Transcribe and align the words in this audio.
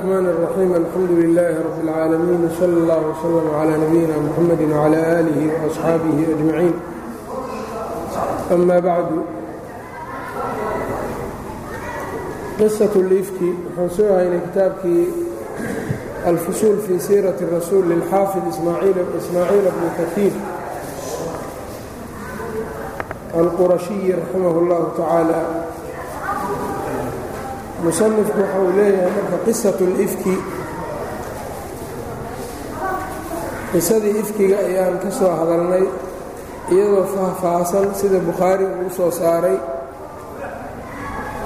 الرحmn 0.00 0.26
الرaحيم 0.26 0.70
alxamdu 0.80 1.14
لlh 1.22 1.56
رb 1.66 1.78
العاalمين 1.84 2.40
وslى 2.48 2.66
اllه 2.66 3.00
وslم 3.10 3.46
عlى 3.60 3.74
نبيina 3.84 4.16
mحamd 4.26 4.60
وعlى 4.72 5.00
آlih 5.18 5.38
وأصxaabih 5.52 6.16
أجمaعيin 6.34 6.76
أma 8.54 8.78
bعdu 8.88 9.18
qisaة 12.58 12.94
اlifki 13.04 13.50
waxaan 13.76 13.90
soo 13.96 14.08
haynay 14.16 14.40
kitaabkii 14.46 15.04
alfusuul 16.32 16.78
fii 16.86 17.00
siiraة 17.08 17.38
الrasuul 17.46 17.84
lilxaafid 17.92 18.44
ismaaciil 18.52 19.68
bn 19.76 19.84
kaثيir 19.98 20.34
alqurashiyi 23.42 24.12
raximah 24.20 24.54
اllah 24.62 24.80
tacaalى 24.98 25.59
musanifku 27.83 28.37
waxa 28.41 28.59
uu 28.63 28.71
leeyahay 28.77 29.11
marka 29.17 29.37
qisatu 29.45 29.83
lifki 29.99 30.35
qisadii 33.71 34.15
ifkiga 34.21 34.57
ayaan 34.67 34.95
ka 35.03 35.09
soo 35.17 35.31
hadalnay 35.39 35.85
iyadoo 36.73 37.05
faahfaahsan 37.13 37.87
sida 37.99 38.19
bukhaari 38.27 38.65
uu 38.83 38.89
soo 38.97 39.11
saaray. 39.19 39.57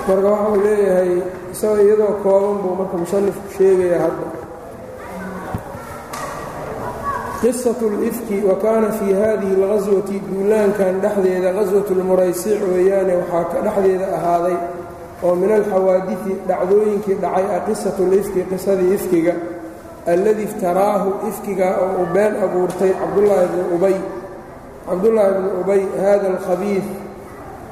Marka 0.08 0.28
waxa 0.34 0.48
uu 0.54 0.62
leeyahay 0.66 1.12
isagoo 1.54 1.82
iyadoo 1.86 2.14
kooban 2.24 2.56
buu 2.64 2.74
marka 2.82 2.96
musanifku 3.04 3.46
sheegayaa 3.58 4.02
hadda. 4.06 4.28
Qisatu 7.42 7.86
lifki 8.02 8.38
wa 8.50 8.56
kaana 8.64 8.90
fii 8.98 9.14
haadihi 9.22 9.54
alqaswati 9.64 10.16
duulaankan 10.30 10.94
dhexdeeda 11.04 11.50
qaswatu 11.58 11.92
lmuraysic 12.00 12.60
weeyaane 12.72 13.14
waxaa 13.22 13.44
ka 13.52 13.58
dhexdeeda 13.66 14.08
ahaaday 14.18 14.58
oo 15.24 15.36
min 15.42 15.52
alxawaadidi 15.58 16.34
dhacdooyinkii 16.50 17.18
dhacay 17.24 17.46
ah 17.56 17.62
qisatu 17.68 18.04
lifki 18.14 18.42
qisadii 18.52 18.94
ifkiga 18.98 19.34
alladii 20.14 20.44
iftaraahu 20.50 21.10
ifkiga 21.30 21.68
oo 21.84 21.90
uu 22.02 22.08
been 22.16 22.34
abuurtay 22.46 22.92
cabdulaahi 23.02 23.48
bni 23.54 23.64
ubay. 23.76 23.98
Cabdullaahi 24.90 25.34
bni 25.40 25.50
ubay 25.62 25.82
hada 26.04 26.28
alkhabiid 26.34 26.86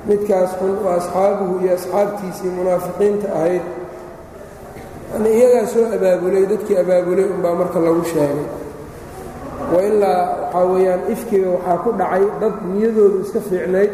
midkaas 0.07 0.51
xun 0.59 0.71
oo 0.85 0.91
asxaabuhu 0.99 1.53
iyo 1.63 1.73
asxaabtiisii 1.77 2.51
munaafiqiinta 2.57 3.27
ahayd. 3.37 3.65
Yani 5.13 5.29
iyagaa 5.37 5.65
soo 5.73 5.85
abaabulay 5.97 6.45
dadkii 6.51 6.77
abaabulay 6.83 7.25
unbaa 7.35 7.55
marka 7.61 7.79
lagu 7.85 8.03
sheegay. 8.13 8.47
Wailaa 9.73 10.21
waxaa 10.41 10.65
weeyaan 10.73 11.01
ifkiga 11.13 11.47
waxaa 11.55 11.77
ku 11.83 11.89
dhacay 11.99 12.23
dad 12.41 12.55
niyadoodu 12.73 13.17
iska 13.25 13.39
fiicnayd 13.49 13.91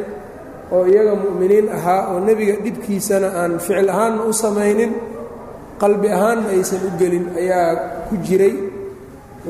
oo 0.76 0.84
iyaga 0.92 1.14
mu'miniin 1.24 1.68
ahaa 1.78 2.02
oo 2.14 2.20
nebiga 2.28 2.56
dhibkiisana 2.64 3.28
aan 3.42 3.54
ficil 3.66 3.90
ahaanna 3.94 4.22
u 4.30 4.34
samaynin 4.44 4.92
qalbi 5.82 6.08
ahaanna 6.18 6.48
aysan 6.56 6.82
u 6.88 6.92
gelin 7.00 7.26
ayaa 7.42 7.70
ku 8.10 8.16
jiray. 8.28 8.56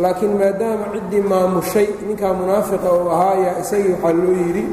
Laakiin 0.02 0.34
maadaama 0.40 0.86
ciddii 0.94 1.24
maamushay 1.32 1.88
ninkaa 2.08 2.34
munaafiqa 2.40 2.90
uu 2.98 3.10
ahaa 3.16 3.34
ayaa 3.38 3.56
isagii 3.64 3.94
waxaa 3.96 4.14
loo 4.22 4.34
yidhi 4.42 4.64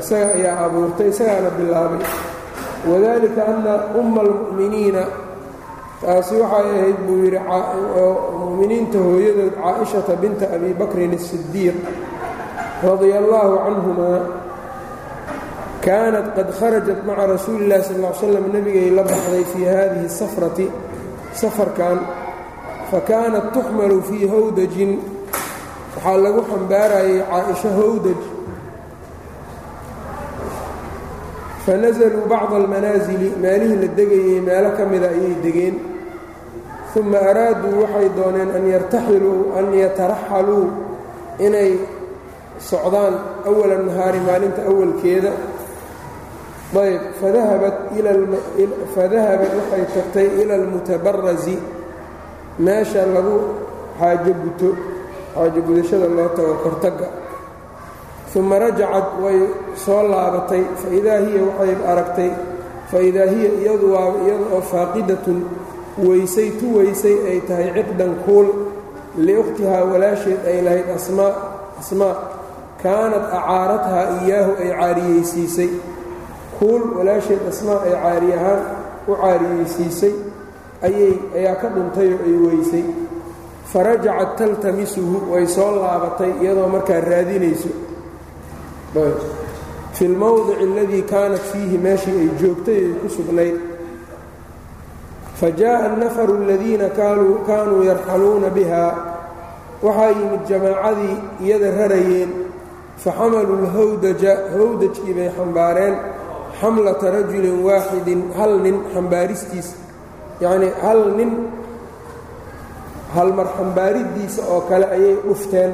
isaga 0.00 0.26
ayaa 0.38 0.56
abuurtay 0.66 1.08
isagaana 1.12 1.50
bilaabay. 1.58 2.02
Wadalika 2.88 3.42
anna 3.52 3.74
umma 4.00 4.20
almu'miniina 4.26 5.02
taasi 6.00 6.34
waxay 6.42 6.66
ahayd 6.80 6.98
buu 7.06 7.18
yidhi 7.24 7.40
mu'miniinta 8.42 8.98
hooyadood 9.06 9.54
caaishata 9.60 10.12
binta 10.22 10.44
abi 10.56 10.70
bakrin 10.80 11.12
الsidiiq 11.20 11.76
radia 12.86 13.16
allaahu 13.22 13.54
canhumaa 13.64 14.18
kaanat 15.86 16.26
qad 16.36 16.48
kharajat 16.58 17.00
maca 17.08 17.24
rasuuli 17.34 17.62
illahi 17.64 17.82
sal 17.88 17.98
ll 18.04 18.14
slam 18.20 18.44
nebigay 18.54 18.88
la 18.96 19.02
baxday 19.10 19.44
fii 19.52 19.66
hadihi 19.74 20.08
safrati 20.20 20.66
safarkan 21.40 21.98
fa 22.90 22.98
kaanat 23.10 23.46
tuxmalu 23.54 23.96
fii 24.08 24.24
hawdajin 24.34 24.90
waxaa 25.94 26.16
lagu 26.24 26.40
xambaarayay 26.50 27.18
caaisho 27.30 27.70
hawdaj. 27.80 28.20
Fanazaluu 31.64 32.24
bacda 32.32 32.56
almanaasili 32.62 33.28
meelihii 33.42 33.80
la 33.82 33.88
degayey 33.98 34.40
meelo 34.48 34.70
ka 34.76 34.84
mida 34.92 35.08
ayay 35.14 35.34
degeen. 35.44 35.76
Uma 36.98 37.18
araaduu 37.30 37.74
waxay 37.82 38.08
dooneen 38.16 38.50
an 38.56 38.64
yartaxiluu 38.74 39.38
an 39.58 39.66
yataraxaluu 39.82 40.64
inay 41.46 41.70
socdaan 42.70 43.14
awala 43.48 43.76
nahaari 43.86 44.20
maalinta 44.28 44.60
awalkeeda 44.70 45.30
ayb 46.70 47.02
fadahabat 47.20 47.76
waxay 49.58 49.84
tagtay 49.94 50.28
ila 50.42 50.54
almutabarazi 50.54 51.58
meesha 52.58 53.02
lagu 53.06 53.36
xaajo 53.98 54.32
guto 54.42 54.70
xaajo 55.34 55.60
gudashada 55.66 56.06
loo 56.08 56.28
tago 56.36 56.54
kortagga. 56.62 57.08
Uma 58.36 58.58
rajacad 58.62 59.18
way 59.22 59.38
soo 59.74 60.02
laabatay. 60.06 60.62
Faidaa 60.82 61.18
hiya 61.26 61.42
waxay 61.48 61.74
aragtay 61.90 62.30
faidaa 62.90 63.26
hiya 63.26 63.50
iyadu 63.60 63.86
waa 63.94 64.14
iyada 64.22 64.46
oo 64.54 64.62
faaqidatun 64.62 65.38
weysay 65.98 66.50
tu 66.60 66.66
weysay 66.78 67.16
ay 67.30 67.38
tahay 67.48 67.68
ciqdan 67.74 68.14
kuul. 68.24 68.46
Liukhtihaa 69.18 69.82
walaasheed 69.90 70.46
ay 70.46 70.62
lahayd 70.62 70.88
asmaa 70.94 72.14
kaanad 72.82 73.24
acaarathaa 73.38 74.04
iyaahu 74.22 74.52
ay 74.62 74.70
caariyeysiisay 74.78 75.70
kuul 76.59 76.83
walaasheed 76.97 77.41
asmaa 77.51 77.79
ay 77.87 77.93
caari 78.03 78.29
ahaan 78.37 78.61
u 79.07 79.15
caariyeysiisay 79.21 80.13
ayay 80.87 81.13
ayaa 81.37 81.55
ka 81.61 81.67
dhuntay 81.75 82.09
oo 82.13 82.21
ay 82.29 82.35
weysay 82.45 82.85
farajacat 83.71 84.31
taltamisuhu 84.39 85.17
way 85.33 85.45
soo 85.55 85.71
laabatay 85.81 86.31
iyadoo 86.41 86.67
markaa 86.75 86.99
raadinayso 87.09 87.69
fi 89.93 90.07
lmowdici 90.07 90.63
aladii 90.63 91.01
kaanat 91.01 91.41
fiihi 91.51 91.77
meeshii 91.77 92.19
ay 92.23 92.29
joogtay 92.41 92.75
ay 92.85 92.93
ku 93.01 93.07
sugnayd 93.09 93.55
fa 95.39 95.47
jaaءa 95.59 95.85
الnafaru 95.91 96.33
aladiina 96.43 96.89
kaanuu 96.89 97.83
yarxaluuna 97.89 98.49
biha 98.57 98.85
waxaa 99.83 100.09
yimid 100.19 100.43
jamaacadii 100.49 101.15
iyada 101.45 101.71
rarayeen 101.79 102.31
faxamaluu 103.03 103.57
اlhawdaja 103.63 104.33
hawdajkii 104.57 105.13
bay 105.17 105.29
xambaareen 105.37 105.95
xamlata 106.60 107.06
rajulin 107.16 107.56
waaxidin 107.66 108.20
hal 108.38 108.52
nin 108.64 108.76
xambaaristiis 108.94 109.68
yacnii 110.40 110.72
hal 110.82 111.00
nin 111.18 111.30
halmar 113.14 113.48
xambaaridiisa 113.58 114.42
oo 114.52 114.60
kale 114.68 114.86
ayay 114.96 115.16
dhufteen. 115.26 115.72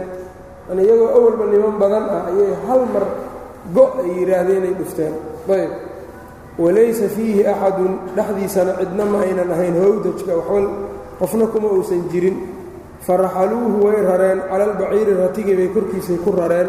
Yani 0.69 0.83
iyagoo 0.83 1.11
awalba 1.17 1.45
niman 1.53 1.75
badan 1.83 2.05
ah 2.17 2.23
ayay 2.31 2.53
hal 2.67 2.83
mar 2.95 3.05
go' 3.77 3.93
ay 4.03 4.09
yidhaahdeen 4.19 4.63
ay 4.69 4.75
dhufteen. 4.81 5.15
Ayb. 5.49 5.73
Walaysa 6.59 7.07
fiihi 7.13 7.43
axadun 7.47 7.93
dhexdiisana 8.17 8.73
cidna 8.81 9.05
ma 9.05 9.19
aynan 9.27 9.51
ahayn 9.55 9.77
hawdajka 9.83 10.33
waxba 10.39 10.71
qofna 11.21 11.47
kuma 11.53 11.69
uusan 11.77 12.03
jirin. 12.11 12.37
Faraxaluuhu 13.07 13.85
way 13.87 13.99
rareen 14.09 14.41
cala 14.51 14.65
albaciiri 14.71 15.13
ratigii 15.23 15.57
bay 15.61 15.69
korkiisay 15.75 16.19
ku 16.25 16.31
rareen. 16.33 16.69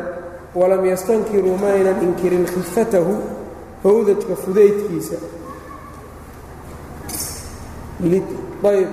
Walam 0.59 0.83
yastankiruu 0.85 1.55
ma 1.61 1.69
aynan 1.77 1.97
inkirin 2.03 2.45
khifatahu 2.45 3.13
hawdajka 3.83 4.33
fudaydkiisa. 4.43 5.17
Ayb 8.71 8.89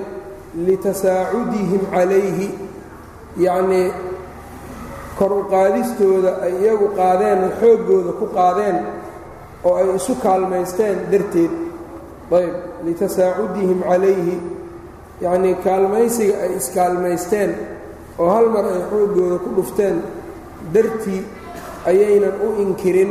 litasaacudihim 0.67 1.83
calayhi 1.93 2.49
yacnii 3.47 3.89
kor 5.19 5.33
u 5.33 5.43
qaadistooda 5.53 6.33
ay 6.47 6.53
iyagu 6.63 6.89
qaadeen 6.99 7.39
oo 7.45 7.51
xooggooda 7.61 8.13
ku 8.21 8.27
qaadeen 8.39 8.77
oo 9.67 9.75
ay 9.81 9.89
isu 9.99 10.13
kaalmaysteen 10.25 10.97
darteed. 11.13 11.53
Ayb 12.39 12.55
litasaacudihim 12.87 13.81
calayhi 13.89 14.37
yacnii 15.25 15.55
kaalmaysiga 15.67 16.35
ay 16.45 16.51
iskaalmaysteen 16.61 17.51
oo 18.21 18.29
hal 18.35 18.47
mar 18.55 18.65
ay 18.75 18.81
xooggooda 18.91 19.37
ku 19.45 19.49
dhufteen 19.57 19.97
dartii 20.75 21.23
ayaynan 21.91 22.35
u 22.47 22.49
inkirin 22.65 23.11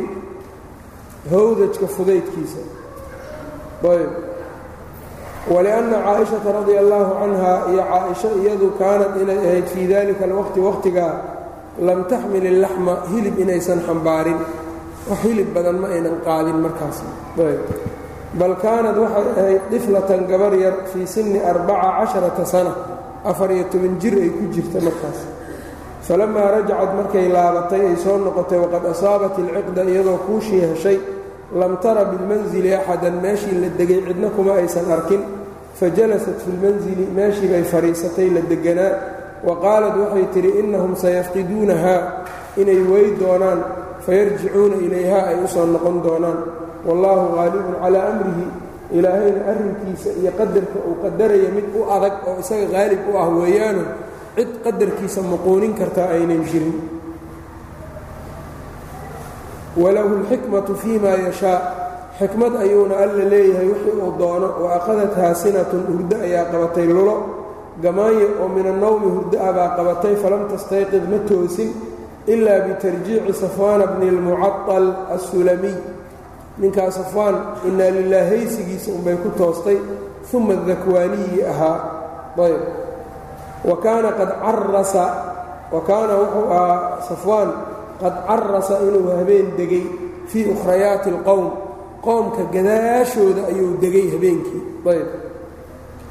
hawdajka 1.32 1.88
fudaydkiisa. 1.96 2.62
Ayb. 3.84 4.12
Walianna 5.54 5.98
caaishata 6.06 6.52
radia 6.60 6.80
allaahu 6.80 7.12
canha 7.20 7.52
iyo 7.72 7.84
caaisho 7.92 8.30
iyadu 8.42 8.68
kaanad 8.80 9.22
inay 9.22 9.38
ahayd 9.48 9.66
fii 9.74 9.88
dalika 9.88 10.24
alwaqti 10.26 10.60
waqhtigaa 10.60 11.14
lam 11.88 12.00
taxmil 12.12 12.46
ilaxma 12.46 12.94
hilib 13.12 13.36
inaysan 13.44 13.80
xambaarin. 13.88 14.40
Wax 15.10 15.20
hilib 15.24 15.50
badan 15.56 15.78
ma 15.84 15.88
aynan 15.88 16.16
qaadin 16.26 16.58
markaas. 16.66 17.04
Bal 18.40 18.56
kaanad 18.64 18.98
waxay 19.04 19.28
ahayd 19.42 19.62
diflatan 19.72 20.22
gabar 20.32 20.54
yar 20.56 20.76
fii 20.94 21.08
sinni 21.08 21.40
arbaca 21.40 21.90
casharata 22.00 22.46
sana. 22.46 22.74
Afar-iyo 23.26 23.66
toban 23.72 24.00
jir 24.02 24.16
ay 24.24 24.30
ku 24.30 24.44
jirta 24.54 24.80
markaas. 24.80 25.20
Falamaa 26.08 26.52
rajacad 26.56 26.92
markay 27.00 27.28
laabatay 27.36 27.82
ay 27.90 27.96
soo 28.04 28.18
noqotay 28.18 28.60
waqad 28.64 28.84
asaabat 28.94 29.38
ilciqda 29.40 29.84
iyadoo 29.92 30.18
kuushii 30.28 30.62
heshay 30.72 30.98
lam 31.62 31.78
tara 31.84 32.06
bilmansili 32.12 32.74
axadan 32.74 33.16
meeshii 33.24 33.58
la 33.62 33.70
degay 33.80 34.02
cidna 34.08 34.30
kuma 34.36 34.54
aysan 34.62 34.88
arkin. 34.92 35.22
Fajalasat 35.80 36.38
fi 36.44 36.50
lmanzili 36.56 37.06
meeshii 37.18 37.48
bay 37.54 37.64
fadhiisatay 37.64 38.30
la 38.36 38.42
deganaa. 38.52 38.94
Wa 39.44 39.54
qaalat 39.64 39.96
waxay 40.02 40.26
tidhi 40.34 40.52
innahum 40.62 40.96
sayafqiduunahaa 40.96 42.02
inay 42.62 42.82
wey 42.92 43.08
doonaan. 43.20 43.60
Fayarjicuuna 44.06 44.76
ilayhaa 44.86 45.24
ay 45.32 45.38
u 45.44 45.48
soo 45.48 45.66
noqon 45.66 46.04
doonaan. 46.06 46.40
Wallaahu 46.88 47.26
qaalibun 47.38 47.76
calaa 47.82 48.06
amrihi. 48.12 48.46
Ilaahayna 48.94 49.42
arrinkiisa 49.52 50.10
iyo 50.22 50.32
qadarka 50.38 50.78
uu 50.88 50.96
qadaraya 51.04 51.50
mid 51.56 51.66
u 51.74 51.82
adag 51.96 52.14
oo 52.30 52.38
isaga 52.44 52.68
qaalib 52.76 53.02
u 53.10 53.18
ah 53.18 53.30
weeyaanu 53.38 53.84
cid 54.36 54.52
qadarkiisa 54.66 55.22
muquunin 55.32 55.74
kartaa 55.74 56.14
aynan 56.14 56.44
jirin 56.50 56.78
walahu 59.83 60.11
اlxikmatu 60.21 60.73
fii 60.83 60.99
ma 61.05 61.13
yashaa 61.27 61.59
xikmad 62.19 62.53
ayuuna 62.65 62.95
alla 63.05 63.25
leeyahay 63.33 63.67
wixii 63.73 63.97
uu 64.05 64.13
doono 64.19 64.49
wa 64.63 64.69
akhadathaa 64.79 65.35
sinatun 65.35 65.83
hurdo 65.91 66.17
ayaa 66.27 66.45
qabatay 66.53 66.87
lulo 66.87 67.17
gamaanye 67.83 68.27
oo 68.43 68.49
min 68.57 68.67
annowmi 68.73 69.09
hurdo 69.17 69.37
ah 69.47 69.53
baa 69.57 69.69
qabatay 69.79 70.15
falam 70.23 70.43
tastayqid 70.53 71.05
ma 71.13 71.19
toosin 71.29 71.71
ilaa 72.33 72.61
bitarjiici 72.67 73.33
safwaana 73.43 73.87
bni 73.93 74.07
اlmucaطal 74.15 74.87
assulamiy 75.17 75.77
ninkaa 76.59 76.91
safwaan 76.99 77.37
inaa 77.69 77.91
lilah 77.97 78.25
haysigiisa 78.31 78.89
unbay 78.97 79.17
ku 79.23 79.29
toostay 79.39 79.79
uma 80.37 80.55
dakwaaniyi 80.69 81.39
ahaa 81.53 81.77
ayb 82.47 82.63
wa 83.69 83.77
kaana 83.85 84.11
qad 84.19 84.31
carasa 84.43 85.05
wa 85.73 85.81
kaana 85.89 86.13
wuxuu 86.21 86.47
ahaa 86.57 86.79
safwaan 87.09 87.49
qad 88.01 88.15
carasa 88.29 88.75
inuu 88.87 89.07
habeen 89.19 89.47
degay 89.59 89.85
fii 90.31 90.45
ukhrayaati 90.55 91.09
اlqowm 91.15 91.47
qoomka 92.07 92.43
gadaashooda 92.55 93.43
ayuu 93.51 93.73
degay 93.83 94.07
habeenkii 94.15 94.63
ayb 94.93 95.09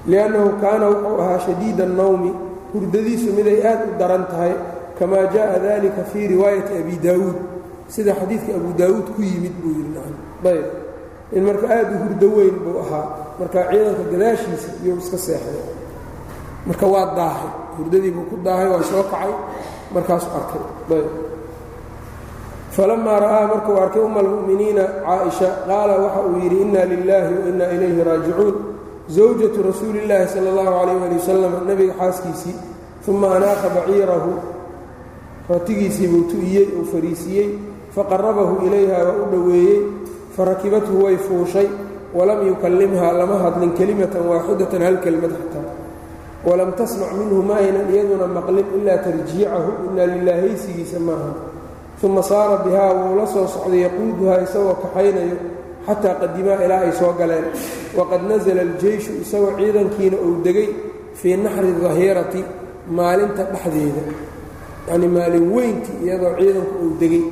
liannahu 0.07 0.49
kaana 0.61 0.85
wuxuu 0.91 1.17
ahaa 1.21 1.39
shadiida 1.45 1.83
الnowmi 1.89 2.31
hurdadiisu 2.73 3.33
miday 3.37 3.59
aad 3.69 3.81
u 3.89 3.91
daran 3.99 4.25
tahay 4.31 4.53
kamaa 4.99 5.25
jaءa 5.35 5.59
dalika 5.59 6.03
fii 6.11 6.27
riwaayati 6.33 6.73
abi 6.81 6.95
daawuud 7.05 7.37
sida 7.93 8.11
xadiidka 8.19 8.51
abu 8.59 8.69
daawuud 8.79 9.07
ku 9.15 9.21
yimid 9.21 9.55
buu 9.61 9.73
yidhi 9.79 9.99
ayb 10.51 10.65
in 11.35 11.43
marka 11.47 11.65
aad 11.77 11.87
u 11.95 11.97
hurdo 12.03 12.27
weyn 12.37 12.55
buu 12.63 12.75
ahaa 12.83 13.05
marka 13.39 13.59
ciidanka 13.69 14.03
gadaashiisa 14.11 14.69
iyuu 14.83 14.97
iska 15.03 15.17
seexday 15.27 15.65
marka 16.67 16.85
waa 16.93 17.05
daahay 17.19 17.49
hurdadii 17.77 18.11
buu 18.15 18.25
ku 18.31 18.35
daahay 18.47 18.67
waa 18.73 18.83
soo 18.91 19.03
kacay 19.11 19.31
markaasu 19.95 20.27
arkay 20.39 20.63
ayb 20.97 21.07
falamaa 22.76 23.18
ra'aa 23.24 23.46
markuu 23.52 23.76
arkay 23.84 24.02
umma 24.02 24.20
almu'miniina 24.24 24.84
caaisha 25.06 25.48
qaala 25.68 25.94
waxa 26.04 26.20
uu 26.28 26.38
yidhi 26.44 26.58
inna 26.64 26.82
lilaahi 26.92 27.34
wa 27.38 27.44
inna 27.50 27.66
ilayhi 27.76 28.04
raajicuun 28.08 28.54
zawjatu 29.16 29.58
rasuuli 29.68 29.98
illaahi 30.04 30.28
sala 30.34 30.48
allahu 30.52 30.72
calayh 30.78 31.02
ali 31.06 31.16
wasalam 31.20 31.52
nebiga 31.68 31.94
xaaskiisii 32.00 32.54
uma 33.12 33.28
anaaqa 33.36 33.68
baciirahu 33.76 34.32
ratigiisii 35.52 36.08
buu 36.12 36.24
tu'iyey 36.32 36.66
uu 36.78 36.84
fariisiiyey 36.92 37.48
faqarabahu 37.96 38.54
ilayha 38.66 38.98
waa 39.08 39.16
u 39.22 39.30
dhoweeyey 39.32 39.78
farakibathu 40.36 41.04
way 41.04 41.16
fuushay 41.28 41.68
walam 42.14 42.40
yukallimhaa 42.48 43.12
lama 43.20 43.36
hadlin 43.44 43.72
kelimatan 43.78 44.24
waaxidatan 44.32 44.82
hal 44.86 44.96
kelmad 45.04 45.32
xataa 45.40 45.68
walam 46.48 46.70
tasmac 46.80 47.12
minhu 47.20 47.42
ma 47.48 47.54
aynan 47.62 47.88
iyaduna 47.94 48.26
maqlin 48.38 48.66
ilaa 48.80 48.98
tarjiicahu 49.06 49.70
inaa 49.92 50.08
lilaahaysigiisa 50.14 50.98
maaha 51.08 51.51
uma 52.02 52.22
saara 52.22 52.56
bihaa 52.64 52.92
wuu 52.98 53.16
la 53.18 53.26
soo 53.26 53.46
socday 53.54 53.80
yaquuduhaa 53.86 54.40
isagoo 54.46 54.74
kaxaynayo 54.82 55.36
xataa 55.86 56.14
qadimaa 56.22 56.58
ilaa 56.66 56.80
ay 56.86 56.92
soo 57.00 57.12
galeen 57.20 57.44
waqad 57.98 58.22
nasala 58.30 58.60
aljeyshu 58.68 59.12
isagoo 59.24 59.52
ciidankiina 59.58 60.16
uu 60.26 60.34
degay 60.46 60.68
fii 61.20 61.36
naxri 61.44 61.70
dahirati 61.82 62.40
maalinta 62.98 63.42
dhexdeeda 63.52 64.02
yacnii 64.88 65.10
maalin 65.16 65.46
weyntii 65.56 65.96
iyadoo 66.04 66.32
ciidanku 66.40 66.74
uu 66.84 66.92
degay 67.00 67.24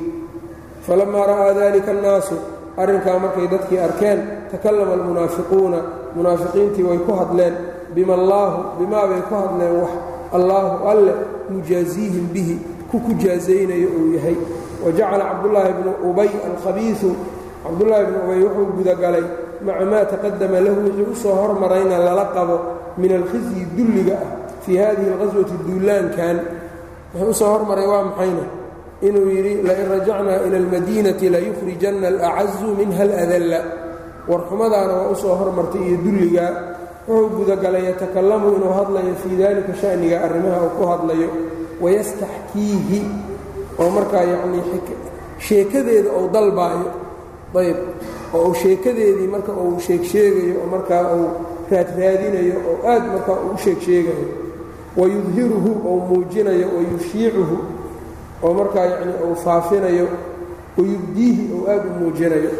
falamaa 0.87 1.25
ra'aa 1.31 1.53
dalika 1.59 1.91
annaasu 1.95 2.35
arrinkaa 2.81 3.17
markay 3.23 3.47
dadkii 3.53 3.79
arkeen 3.87 4.19
takallama 4.51 4.93
almunaafiquuna 4.97 5.79
munaafiqiintii 6.15 6.83
way 6.89 6.97
ku 7.07 7.11
hadleen 7.19 7.55
bima 7.95 8.13
allaahu 8.19 8.57
bimaa 8.79 9.05
bay 9.11 9.21
ku 9.29 9.35
hadleen 9.41 9.73
wax 9.81 9.91
allaahu 10.37 10.87
alle 10.91 11.13
mujaasiihim 11.53 12.25
bihi 12.33 12.55
ku 12.91 12.97
ku 13.05 13.11
jaazaynayo 13.23 13.87
uu 13.99 14.13
yahay. 14.15 14.35
Wa 14.83 14.89
jacala 14.97 15.23
cabdullaahi 15.31 15.73
bnu 15.79 15.91
ubay 16.09 16.29
alkhabiisu 16.49 17.09
cabdullaahi 17.63 18.05
bnu 18.09 18.17
ubay 18.25 18.39
wuxuu 18.45 18.67
gudagalay 18.77 19.25
maca 19.65 19.85
maa 19.91 20.05
taqadama 20.11 20.57
lahu 20.65 20.79
wixii 20.85 21.07
u 21.11 21.15
soo 21.15 21.35
hormarayna 21.41 21.97
lala 22.05 22.25
qabo 22.35 22.55
min 22.97 23.11
alkhizyi 23.19 23.63
dulliga 23.77 24.17
ah 24.17 24.29
fii 24.65 24.77
hadihi 24.81 25.09
alqaswati 25.13 25.55
duulaankan 25.65 26.37
wuxuu 27.13 27.29
u 27.29 27.33
soo 27.39 27.49
hormaray 27.53 27.85
waa 27.91 28.03
maxayna 28.09 28.45
inuu 29.07 29.27
yidhi 29.35 29.53
lain 29.67 29.85
rajacnaa 29.93 30.39
ila 30.49 30.57
almadiinati 30.61 31.25
layukhrijanna 31.33 32.07
alacazu 32.11 32.67
minha 32.79 33.01
aladalla. 33.07 33.59
Warxumadaana 34.29 34.93
waa 34.99 35.09
u 35.13 35.15
soo 35.15 35.35
hormartay 35.39 35.81
iyo 35.87 35.97
dulligaa 36.05 36.51
wuxuu 37.07 37.29
gudagalay 37.37 37.83
yatakallamu 37.89 38.47
inuu 38.57 38.73
hadlayo 38.77 39.13
fii 39.21 39.35
dalika 39.41 39.73
sha'niga 39.81 40.17
arrimaha 40.25 40.59
uu 40.65 40.73
ku 40.77 40.83
hadlayo 40.91 41.29
wayastaxkiihi 41.81 43.01
oo 43.81 43.89
markaa 43.97 44.23
yanii 44.31 44.63
sheekadeeda 45.47 46.09
ou 46.17 46.29
dalbaayo 46.33 46.87
ayb 47.61 47.77
oo 48.33 48.41
uu 48.47 48.53
sheekadeedii 48.63 49.27
marka 49.35 49.51
uu 49.63 49.79
sheegsheegayo 49.87 50.55
oo 50.61 50.67
markaa 50.75 51.03
uu 51.15 51.27
raadraadinayo 51.71 52.55
oo 52.69 52.75
aad 52.93 53.03
markaa 53.13 53.37
uu 53.47 53.57
sheegsheegayo 53.63 54.27
wayudhiruhu 54.97 55.71
ou 55.89 55.97
muujinayo 56.09 56.67
wayushiicuhu 56.77 57.57
oo 58.43 58.53
markaa 58.59 58.85
yanii 58.93 59.17
uu 59.27 59.35
faafinayo 59.45 60.07
wayubdiihi 60.77 61.43
ou 61.55 61.61
aad 61.71 61.83
u 61.89 61.93
muujinayo. 61.99 62.51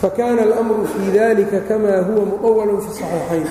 Fakaana 0.00 0.42
almru 0.42 0.86
fii 0.92 1.10
dalika 1.18 1.60
kamaa 1.68 2.00
huwa 2.02 2.24
muqawalun 2.26 2.80
fi 2.80 2.90
saxiixayn 2.98 3.46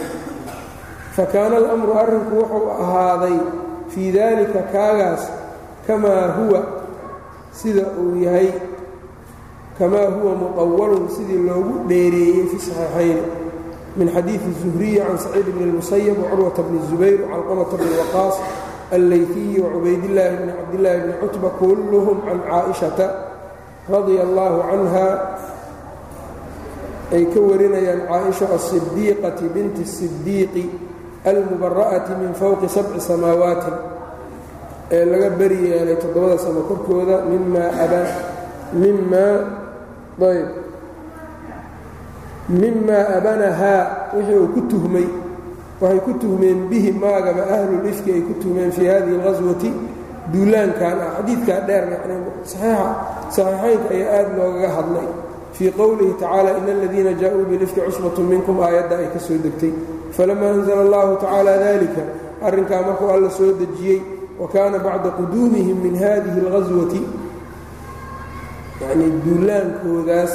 fakaana 1.16 1.58
alamru 1.58 1.94
arrinku 2.02 2.36
wuxuu 2.42 2.70
ahaaday 2.84 3.38
fii 3.94 4.12
daalika 4.12 4.60
kaagaas 4.74 5.24
kamaa 5.88 6.28
huwa 6.38 6.62
sida 7.52 7.86
uu 8.02 8.16
yahay 8.24 8.50
kamaa 9.80 10.06
huwa 10.16 10.36
muqawalun 10.36 11.10
sidii 11.18 11.38
loogu 11.48 11.88
dheereeyey 11.90 12.46
fi 12.52 12.58
saxiixayn 12.60 13.20
min 13.98 14.10
xadiidi 14.16 14.52
zuhriya 14.64 15.06
can 15.06 15.18
saciid 15.18 15.46
bni 15.56 15.64
اlmusayab 15.72 16.18
wacurwata 16.24 16.62
bni 16.68 16.80
zubayr 16.90 17.20
calqamata 17.32 17.76
bni 17.80 17.92
waqaas 18.02 18.36
allaytiyi 18.96 19.62
wacubaydillaahi 19.64 20.36
bni 20.42 20.52
cabdillaahi 20.60 21.00
bni 21.04 21.14
cutba 21.22 21.50
kulluhum 21.60 22.18
can 22.28 22.40
caaishata 22.50 23.08
radia 23.92 24.22
allaahu 24.28 24.60
canha 24.70 25.08
ay 27.16 27.24
ka 27.34 27.40
warinayaan 27.50 28.02
caaisha 28.10 28.46
asidiiqati 28.58 29.46
binti 29.56 29.84
sidiiqi 29.98 30.66
almubara'ati 31.26 32.12
min 32.22 32.34
fowqi 32.34 32.68
sabci 32.70 33.00
samaawaati 33.02 33.72
ee 34.92 35.06
laga 35.06 35.30
beri 35.40 35.58
yeelay 35.70 35.98
toddobada 36.04 36.38
samo 36.38 36.62
korkooda 36.70 37.16
mimaa 37.32 37.72
mimaa 38.74 39.36
ayb 40.32 40.48
mimaa 42.50 43.06
abanahaa 43.18 43.82
wixii 44.16 44.38
uu 44.38 44.48
ku 44.54 44.62
tuhmay 44.72 45.08
waxay 45.82 46.00
ku 46.06 46.14
tuhmeen 46.22 46.70
bihi 46.70 46.92
maagaba 46.92 47.44
ahlulifki 47.56 48.12
ay 48.12 48.22
ku 48.22 48.34
tuhmeen 48.42 48.72
fii 48.72 48.88
hadihi 48.88 49.16
اlqaswati 49.18 49.72
duulaankan 50.34 50.98
ah 51.06 51.10
xadiidkaa 51.18 51.60
dheer 51.68 51.84
yani 51.94 52.16
saxiixaynka 52.52 53.90
ayaa 53.98 54.14
aad 54.20 54.28
loogaga 54.38 54.70
hadlay 54.78 55.08
fii 55.58 55.72
qowlihi 55.80 56.14
tacaala 56.22 56.50
in 56.60 56.66
aladiina 56.76 57.12
jaa-uu 57.22 57.46
bilifki 57.50 57.82
cusbat 57.88 58.18
minkum 58.32 58.60
aayadda 58.62 58.96
ay 59.02 59.08
ka 59.14 59.20
soo 59.20 59.38
degtay 59.46 59.74
falama 60.18 60.46
anzla 60.56 60.82
allahu 60.86 61.12
tacaala 61.22 61.54
dalika 61.58 62.02
arrinkaa 62.48 62.82
markuu 62.88 63.10
alla 63.16 63.30
soo 63.30 63.52
dejiyey 63.60 64.02
wa 64.40 64.48
kaana 64.48 64.80
bacda 64.80 65.10
quduumihim 65.20 65.78
min 65.84 65.96
hadihi 66.04 66.40
اlqaswati 66.46 67.02
yacnii 68.82 69.12
duulaankoodaas 69.26 70.34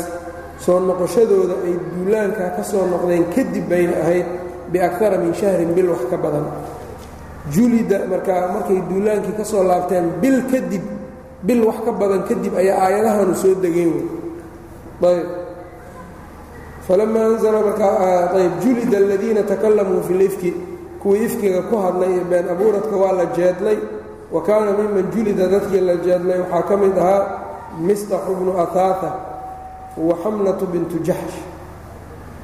soo 0.64 0.80
noqoshadooda 0.80 1.54
ay 1.66 1.74
duulaankaa 1.94 2.50
ka 2.56 2.62
soo 2.64 2.84
noqdeen 2.92 3.24
kadib 3.34 3.64
bayna 3.68 3.96
ahayd 4.02 4.26
biakara 4.72 5.18
min 5.18 5.34
shahrin 5.34 5.72
bil 5.76 5.88
wax 5.92 6.02
ka 6.10 6.16
badan 6.16 6.46
julida 7.52 7.98
markaa 8.10 8.52
markay 8.54 8.80
duulaankii 8.90 9.36
ka 9.36 9.44
soo 9.44 9.62
laabteen 9.64 10.06
bil 10.22 10.38
kadib 10.52 10.84
bil 11.42 11.62
wax 11.68 11.78
ka 11.84 11.92
badan 11.92 12.22
kadib 12.28 12.52
ayaa 12.56 12.78
aayadahanu 12.86 13.34
soo 13.42 13.54
degeen 13.64 13.92
wey 13.96 14.06
ayb 15.16 15.39
falama 16.86 17.20
anzla 17.30 17.60
markaa 17.68 17.94
ayb 18.40 18.52
julida 18.64 18.96
aladiina 18.98 19.42
takalamuu 19.52 20.02
fi 20.08 20.14
lifki 20.22 20.50
kuwii 21.02 21.24
ifkiga 21.28 21.62
ku 21.70 21.76
hadlay 21.84 22.12
ee 22.18 22.24
been 22.30 22.46
abuuradka 22.54 22.96
waa 23.02 23.12
la 23.12 23.26
jeedlay 23.36 23.78
wa 24.34 24.40
kaana 24.48 24.70
miman 24.78 25.06
julida 25.14 25.44
dadkii 25.54 25.80
la 25.88 25.94
jeedlay 26.06 26.38
waxaa 26.40 26.62
ka 26.68 26.76
mid 26.82 26.96
ahaa 26.98 27.22
mistaxu 27.86 28.32
bnu 28.40 28.52
ahaata 28.64 29.10
wa 30.08 30.14
xamnatu 30.22 30.64
bintu 30.72 30.96
jaxsh 31.08 31.38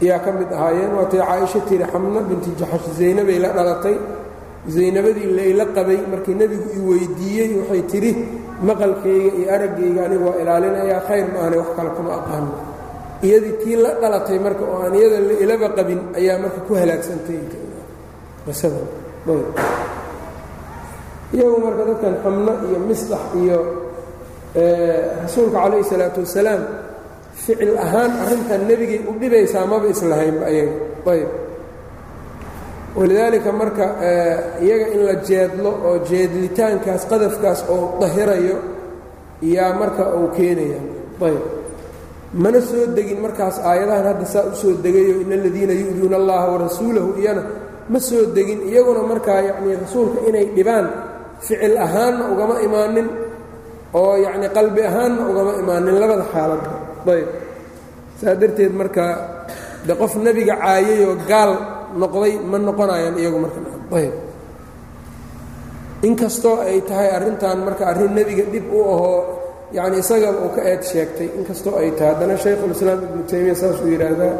ayaa 0.02 0.18
ka 0.24 0.30
mid 0.38 0.50
ahaayeen 0.58 0.92
waatay 0.98 1.20
caaisho 1.28 1.60
tiri 1.68 1.84
xamna 1.92 2.20
binti 2.28 2.50
jaxash 2.60 2.86
zaynabay 2.98 3.38
la 3.44 3.48
dhalatay 3.56 3.96
zaynabadii 4.74 5.28
layla 5.38 5.64
qabay 5.76 5.98
markii 6.12 6.34
nebigu 6.40 6.68
i 6.76 6.80
weydiiyey 6.88 7.50
waxay 7.60 7.82
tidhi 7.92 8.12
maqalkayga 8.68 9.30
iyo 9.38 9.48
araggayga 9.54 10.00
anigu 10.06 10.24
waa 10.28 10.38
ilaalinayaa 10.42 11.00
khayr 11.08 11.26
ma 11.32 11.38
ahane 11.40 11.56
wax 11.62 11.68
kale 11.76 11.90
kuma 11.96 12.10
aqaano 12.18 12.50
iyadii 13.26 13.54
tii 13.62 13.76
la 13.84 13.90
dhalatay 14.02 14.38
marka 14.46 14.62
oo 14.72 14.78
aan 14.84 14.94
iyada 14.98 15.18
la 15.28 15.34
ilaba 15.44 15.68
qabin 15.78 16.00
ayaa 16.18 16.36
marka 16.44 16.58
ku 16.66 16.72
halaagsantay 16.80 17.38
iyagu 21.34 21.56
marka 21.64 21.82
dadkan 21.90 22.14
xamno 22.22 22.52
iyo 22.68 22.78
misdax 22.88 23.24
iyo 23.42 23.58
rasuulka 25.22 25.58
calayhi 25.64 25.84
salaatu 25.90 26.20
wasalaam 26.24 26.62
ficil 27.42 27.72
ahaan 27.84 28.12
arrintan 28.24 28.60
nebigay 28.70 29.00
u 29.10 29.12
dhibaysaa 29.20 29.66
maba 29.72 29.86
islahaynba 29.94 30.44
ayaga 30.50 30.74
ayb 31.12 31.28
walidaalika 32.98 33.50
marka 33.60 33.84
iyaga 34.64 34.86
in 34.94 35.00
la 35.08 35.14
jeedlo 35.28 35.70
oo 35.88 35.94
jeedlitaankaas 36.10 37.02
qadafkaas 37.10 37.60
oo 37.74 37.84
dahirayo 38.00 38.56
yaa 39.54 39.72
marka 39.80 40.02
uu 40.18 40.28
keenaya 40.36 40.80
ayb 41.28 41.42
mana 42.34 42.58
soo 42.60 42.86
degin 42.96 43.20
markaas 43.22 43.56
aayadahan 43.62 44.06
hadda 44.10 44.26
saa 44.26 44.44
u 44.50 44.54
soo 44.54 44.74
degayo 44.84 45.22
in 45.22 45.30
aladiina 45.32 45.72
yu'duuna 45.82 46.16
allaha 46.20 46.46
warasuulahu 46.54 47.10
iyana 47.22 47.42
ma 47.92 47.98
soo 48.08 48.22
degin 48.36 48.60
iyaguna 48.70 49.00
markaa 49.12 49.40
yacnii 49.48 49.76
rasuulka 49.82 50.18
inay 50.28 50.46
dhibaan 50.56 50.86
ficil 51.40 51.74
ahaanna 51.86 52.24
ugama 52.32 52.54
imaanin 52.66 53.06
oo 54.00 54.14
yacni 54.24 54.46
qalbi 54.56 54.80
ahaanna 54.90 55.22
ugama 55.30 55.52
imaanin 55.62 55.94
labada 56.02 56.24
xaaladba 56.32 56.70
ayb 57.14 57.28
saa 58.20 58.34
darteed 58.40 58.72
marka 58.80 59.04
de 59.86 59.92
qof 60.00 60.12
nebiga 60.26 60.54
caayayoo 60.62 61.14
gaal 61.30 61.52
noqday 62.00 62.32
ma 62.50 62.58
noqonayaan 62.68 63.16
iyagu 63.22 63.38
markaayb 63.44 64.14
inkastoo 66.08 66.60
ay 66.68 66.78
tahay 66.88 67.08
arrintan 67.16 67.58
marka 67.66 67.84
arrin 67.90 68.12
nebiga 68.18 68.44
dhib 68.52 68.66
u 68.68 68.78
ahoo 68.94 69.18
yacni 69.72 69.98
isagaba 70.04 70.38
uu 70.46 70.52
ka 70.56 70.62
eed 70.70 70.82
sheegtay 70.90 71.28
inkastoo 71.38 71.74
ay 71.80 71.90
tahay 71.98 72.10
haddana 72.14 72.34
shaykhulislaam 72.44 72.98
ibnu 73.08 73.22
taymiya 73.30 73.54
saasuu 73.60 73.88
yidhaahdaa 73.92 74.34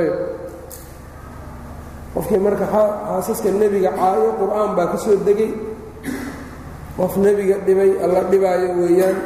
ayb 0.00 0.14
qofkii 2.14 2.40
marka 2.46 2.66
xaasaska 2.74 3.48
nebiga 3.62 3.90
caayo 3.98 4.28
qur'aan 4.40 4.70
baa 4.76 4.86
ka 4.92 4.96
soo 5.04 5.16
degay. 5.28 5.52
Qof 6.98 7.14
nebiga 7.24 7.56
dhibay 7.66 7.90
alla 8.04 8.20
dhibaayo 8.32 8.68
weeyaan 8.80 9.16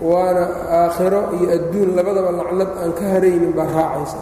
waana 0.00 0.42
aakhiro 0.78 1.20
iyo 1.36 1.46
adduun 1.56 1.90
labadaba 1.98 2.30
lacnad 2.40 2.70
aan 2.82 2.92
ka 2.98 3.04
haraynin 3.12 3.52
baa 3.58 3.68
raacaysa. 3.76 4.18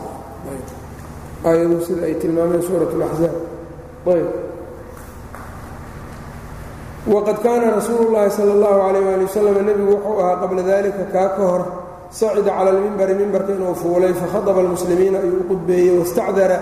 Aayadu 1.49 1.77
sida 1.87 2.03
ay 2.09 2.15
tilmaameen 2.21 2.63
suurat 2.67 2.91
اlaxzaab 2.97 3.35
ayb 4.15 4.29
waqad 7.07 7.37
kaana 7.45 7.67
rasuulu 7.77 8.13
llaahi 8.13 8.31
sala 8.33 8.53
اllahu 8.57 8.79
calayh 8.81 9.07
ali 9.15 9.25
wasalam 9.29 9.55
nebigu 9.69 9.93
wuxuu 9.93 10.21
ahaa 10.23 10.37
qabla 10.43 10.63
dalika 10.71 11.05
kaa 11.15 11.29
ka 11.37 11.43
hor 11.51 11.63
sacida 12.11 12.51
cala 12.57 12.71
almimbari 12.73 13.15
mimbarka 13.21 13.53
inuu 13.53 13.75
fuulay 13.83 14.13
fakhadaba 14.21 14.61
almuslimiina 14.65 15.19
ayuu 15.25 15.41
u 15.45 15.49
qudbeeyey 15.53 15.99
wastacdara 16.01 16.59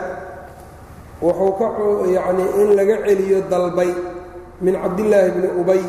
wuxuu 1.23 1.53
ka 1.59 1.67
yacnii 2.17 2.49
in 2.63 2.69
laga 2.79 2.97
celiyo 3.07 3.39
dalbay 3.53 3.91
min 4.65 4.75
cabdillaahi 4.83 5.31
bni 5.37 5.49
ubay 5.63 5.83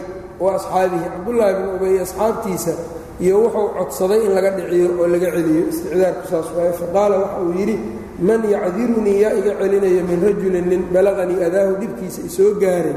wa 0.43 0.49
asxaabihi 0.57 1.05
cabdullaahi 1.13 1.53
bni 1.59 1.69
ubay 1.77 1.93
asxaabtiisa 2.05 2.73
iyo 3.25 3.35
wuxuu 3.49 3.67
codsaday 3.77 4.21
in 4.27 4.31
laga 4.37 4.49
dhiciyo 4.57 4.87
oo 5.01 5.07
laga 5.13 5.27
celiyo 5.35 5.61
isticdaarku 5.73 6.23
saas 6.31 6.47
waaye 6.57 6.73
faqaala 6.81 7.15
waxa 7.23 7.39
uu 7.45 7.53
yidhi 7.59 7.75
man 8.27 8.41
yacdirunii 8.53 9.17
yaa 9.23 9.33
iga 9.39 9.51
celinaya 9.61 10.01
min 10.09 10.19
rajulin 10.29 10.65
nin 10.71 10.81
balaqanii 10.93 11.39
adaahu 11.47 11.73
dhibkiisa 11.81 12.19
isoo 12.29 12.51
gaaray 12.61 12.95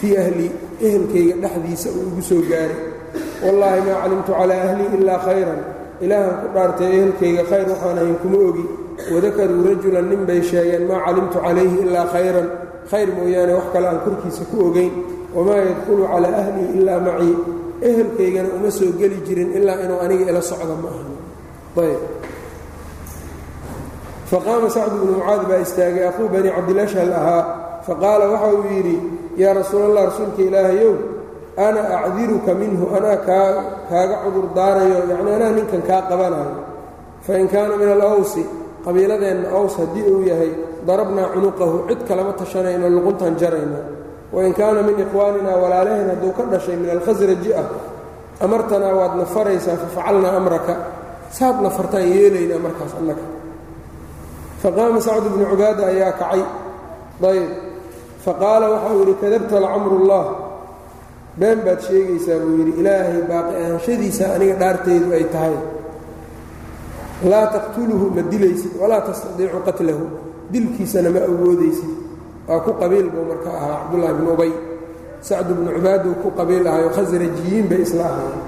fii 0.00 0.14
ahlii 0.22 0.50
ehelkayga 0.86 1.34
dhexdiisa 1.42 1.88
uu 1.96 2.06
igu 2.10 2.22
soo 2.30 2.42
gaaray. 2.50 2.80
Wallaahi 3.44 3.80
maa 3.86 3.98
calimtu 4.02 4.32
calaa 4.38 4.62
ahlii 4.68 4.88
ilaa 4.98 5.18
khayran. 5.26 5.60
Ilaahan 6.04 6.34
ku 6.40 6.46
dhaartay 6.54 6.90
ehelkayga 6.98 7.42
khayr 7.50 7.66
waxaan 7.72 7.98
ahayn 8.02 8.16
kuma 8.22 8.38
ogi. 8.48 8.64
Wadakaruu 9.12 9.62
rajulan 9.68 10.06
nin 10.10 10.22
bay 10.28 10.40
sheegeen 10.50 10.84
maa 10.90 11.00
calimtu 11.06 11.38
calayhi 11.44 11.76
ilaa 11.84 12.06
khayran. 12.14 12.48
Khayr 12.90 13.08
mooyaane 13.16 13.52
wax 13.58 13.66
kale 13.72 13.86
aan 13.90 14.00
korkiisa 14.04 14.42
ku 14.50 14.56
ogayn 14.68 14.92
wamaa 15.34 15.60
yadkhulu 15.68 16.02
calaa 16.12 16.34
ahlii 16.42 16.68
ilaa 16.78 17.00
macii 17.06 17.34
ehelkaygana 17.88 18.48
uma 18.56 18.70
soo 18.78 18.90
geli 19.00 19.18
jirin 19.26 19.50
ilaa 19.58 19.76
inuu 19.84 20.00
aniga 20.04 20.24
ila 20.30 20.42
socdo 20.50 20.74
ma 20.82 20.88
ahan 20.94 21.96
faqaama 24.30 24.68
sacdu 24.76 24.96
bnu 25.00 25.12
mucaad 25.20 25.42
baa 25.48 25.60
istaagay 25.66 26.04
aquu 26.10 26.28
bani 26.32 26.50
cabdilashhal 26.56 27.12
ahaa. 27.20 27.42
Faqaala 27.86 28.24
waxa 28.32 28.48
uu 28.56 28.64
yidhi 28.74 28.96
yaa 29.40 29.54
rasuul 29.58 29.82
allah 29.88 30.02
rasuulka 30.10 30.40
ilaahayow 30.48 30.94
ana 31.66 31.80
acdiruka 32.06 32.50
minhu 32.60 32.84
anaa 32.96 33.16
kaa 33.28 33.48
kaaga 33.90 34.16
cudur 34.24 34.46
daarayo 34.56 34.98
yacni 35.10 35.30
anaa 35.36 35.52
ninkan 35.58 35.82
kaa 35.88 36.02
qabanayo. 36.10 36.52
Fain 37.26 37.46
kaana 37.54 37.74
min 37.80 37.88
alawsi 37.96 38.42
qabiiladeenna 38.84 39.48
aws 39.58 39.74
haddii 39.80 40.04
uu 40.12 40.22
yahay 40.30 40.52
darabnaa 40.86 41.28
cunuqahu 41.34 41.76
cid 41.88 42.00
kalama 42.08 42.32
tashanayno 42.40 42.86
luquntan 42.96 43.34
jarayna 43.40 43.80
wain 44.34 44.52
kaana 44.60 44.80
min 44.86 44.96
ikhwaaninaa 45.04 45.56
walaalaheen 45.62 46.08
hadduu 46.14 46.32
ka 46.38 46.42
dhashay 46.52 46.76
min 46.82 46.90
alkhasraji 46.96 47.50
ah 47.60 47.66
amartanaa 48.44 48.94
waad 48.98 49.12
nafaraysaa 49.22 49.76
fafacalnaa 49.82 50.34
amraka. 50.40 50.74
Saad 51.38 51.56
nafartaan 51.66 52.06
yeelaynaa 52.14 52.60
markaas 52.66 52.92
annaka 53.00 53.24
faqaama 54.62 55.00
sacdu 55.06 55.28
bnu 55.34 55.44
cubaada 55.52 55.82
ayaa 55.92 56.12
kacay. 56.20 56.42
Ayb 57.30 57.50
faqaala 58.24 58.66
waxa 58.74 58.88
uu 58.94 59.00
yidhi 59.02 59.14
kadabta 59.22 59.56
lacamrullah. 59.64 60.24
Been 61.40 61.58
baad 61.66 61.80
sheegaysaa 61.88 62.38
buu 62.42 62.54
yidhi 62.60 62.72
ilaahay 62.80 63.22
baaqi 63.30 63.52
ahaanshadiisa 63.62 64.24
aniga 64.34 64.54
dhaartaydu 64.60 65.08
ay 65.18 65.24
tahay. 65.34 65.56
Laa 67.30 67.46
taqtuluhu 67.54 68.06
ma 68.16 68.22
dilaysid 68.22 68.72
walaa 68.80 69.02
tastadiicu 69.08 69.58
qatlahu. 69.66 70.04
Dilkiisana 70.52 71.10
ma 71.14 71.20
awoodaysid 71.30 71.92
waa 72.48 72.60
ku 72.64 72.72
qabiil 72.80 73.06
buu 73.14 73.24
marka 73.30 73.50
ahaa 73.58 73.76
cabdullaahi 73.82 74.14
bnu 74.18 74.30
ubay. 74.34 74.52
Sacdu 75.20 75.54
bnu 75.58 75.70
cubaaduu 75.76 76.14
ku 76.22 76.28
qabiil 76.38 76.66
ahayo 76.66 76.88
khasrajiyiin 76.96 77.66
bay 77.70 77.82
isla 77.82 78.04
ahayen 78.06 78.38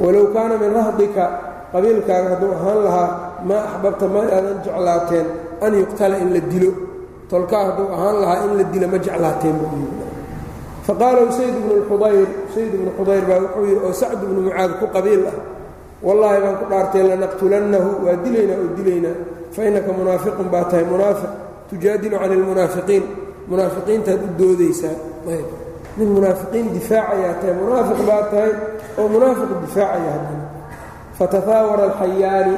walow 0.00 0.26
kaana 0.32 0.54
min 0.60 0.72
rahdika 0.72 1.24
qabiilkaaga 1.72 2.28
hadduu 2.36 2.52
ahaan 2.56 2.78
lahaa 2.86 3.08
maa 3.48 3.62
axbabta 3.68 4.06
ma 4.14 4.20
aadan 4.28 4.56
jeclaateen 4.64 5.26
an 5.64 5.72
yuqtala 5.80 6.16
in 6.20 6.28
la 6.34 6.40
dilo 6.40 6.70
tolkaa 7.30 7.62
hadduu 7.66 7.86
ahaan 7.96 8.16
lahaa 8.22 8.38
in 8.46 8.52
la 8.58 8.64
dilo 8.72 8.86
ma 8.92 8.98
jeclaateen 9.06 9.56
buu 9.60 9.88
faqaala 10.86 11.20
usayd 11.30 11.54
bnu 11.64 11.74
xudayr 11.90 12.26
usayd 12.48 12.72
bnu 12.80 12.90
xudayr 12.98 13.22
baa 13.28 13.38
wuxuu 13.44 13.64
yidhi 13.70 13.80
oo 13.86 13.92
sacd 14.02 14.20
bnu 14.28 14.40
mucaad 14.48 14.70
ku 14.80 14.86
qabiil 14.94 15.22
ah 15.32 15.36
wallaahi 16.06 16.38
baan 16.44 16.56
ku 16.60 16.64
dhaartay 16.72 17.02
lanaqtulannahu 17.10 17.88
waa 18.04 18.16
dilaynaa 18.24 18.58
oo 18.64 18.70
dilaynaa 18.78 19.16
fa 19.54 19.60
innaka 19.68 19.90
munaafiqun 19.98 20.46
baa 20.54 20.64
tahay 20.70 20.84
munaafiq 20.92 21.32
tujaadilu 21.70 22.16
cani 22.22 22.34
almunaafiqiin 22.40 23.04
munaafiqiintaad 23.50 24.20
u 24.26 24.28
doodaysaa. 24.40 24.96
Ayb. 25.34 25.48
Nin 25.98 26.08
munaafiqiin 26.16 26.66
difaacayaa 26.76 27.34
tahay 27.40 27.54
munaafiq 27.62 27.98
baa 28.10 28.22
tahay 28.32 28.52
oo 28.98 29.06
munaafiq 29.14 29.50
difaacaya 29.64 30.10
haddana 30.16 30.44
fatafaawara 31.18 31.82
alxayaani 31.90 32.54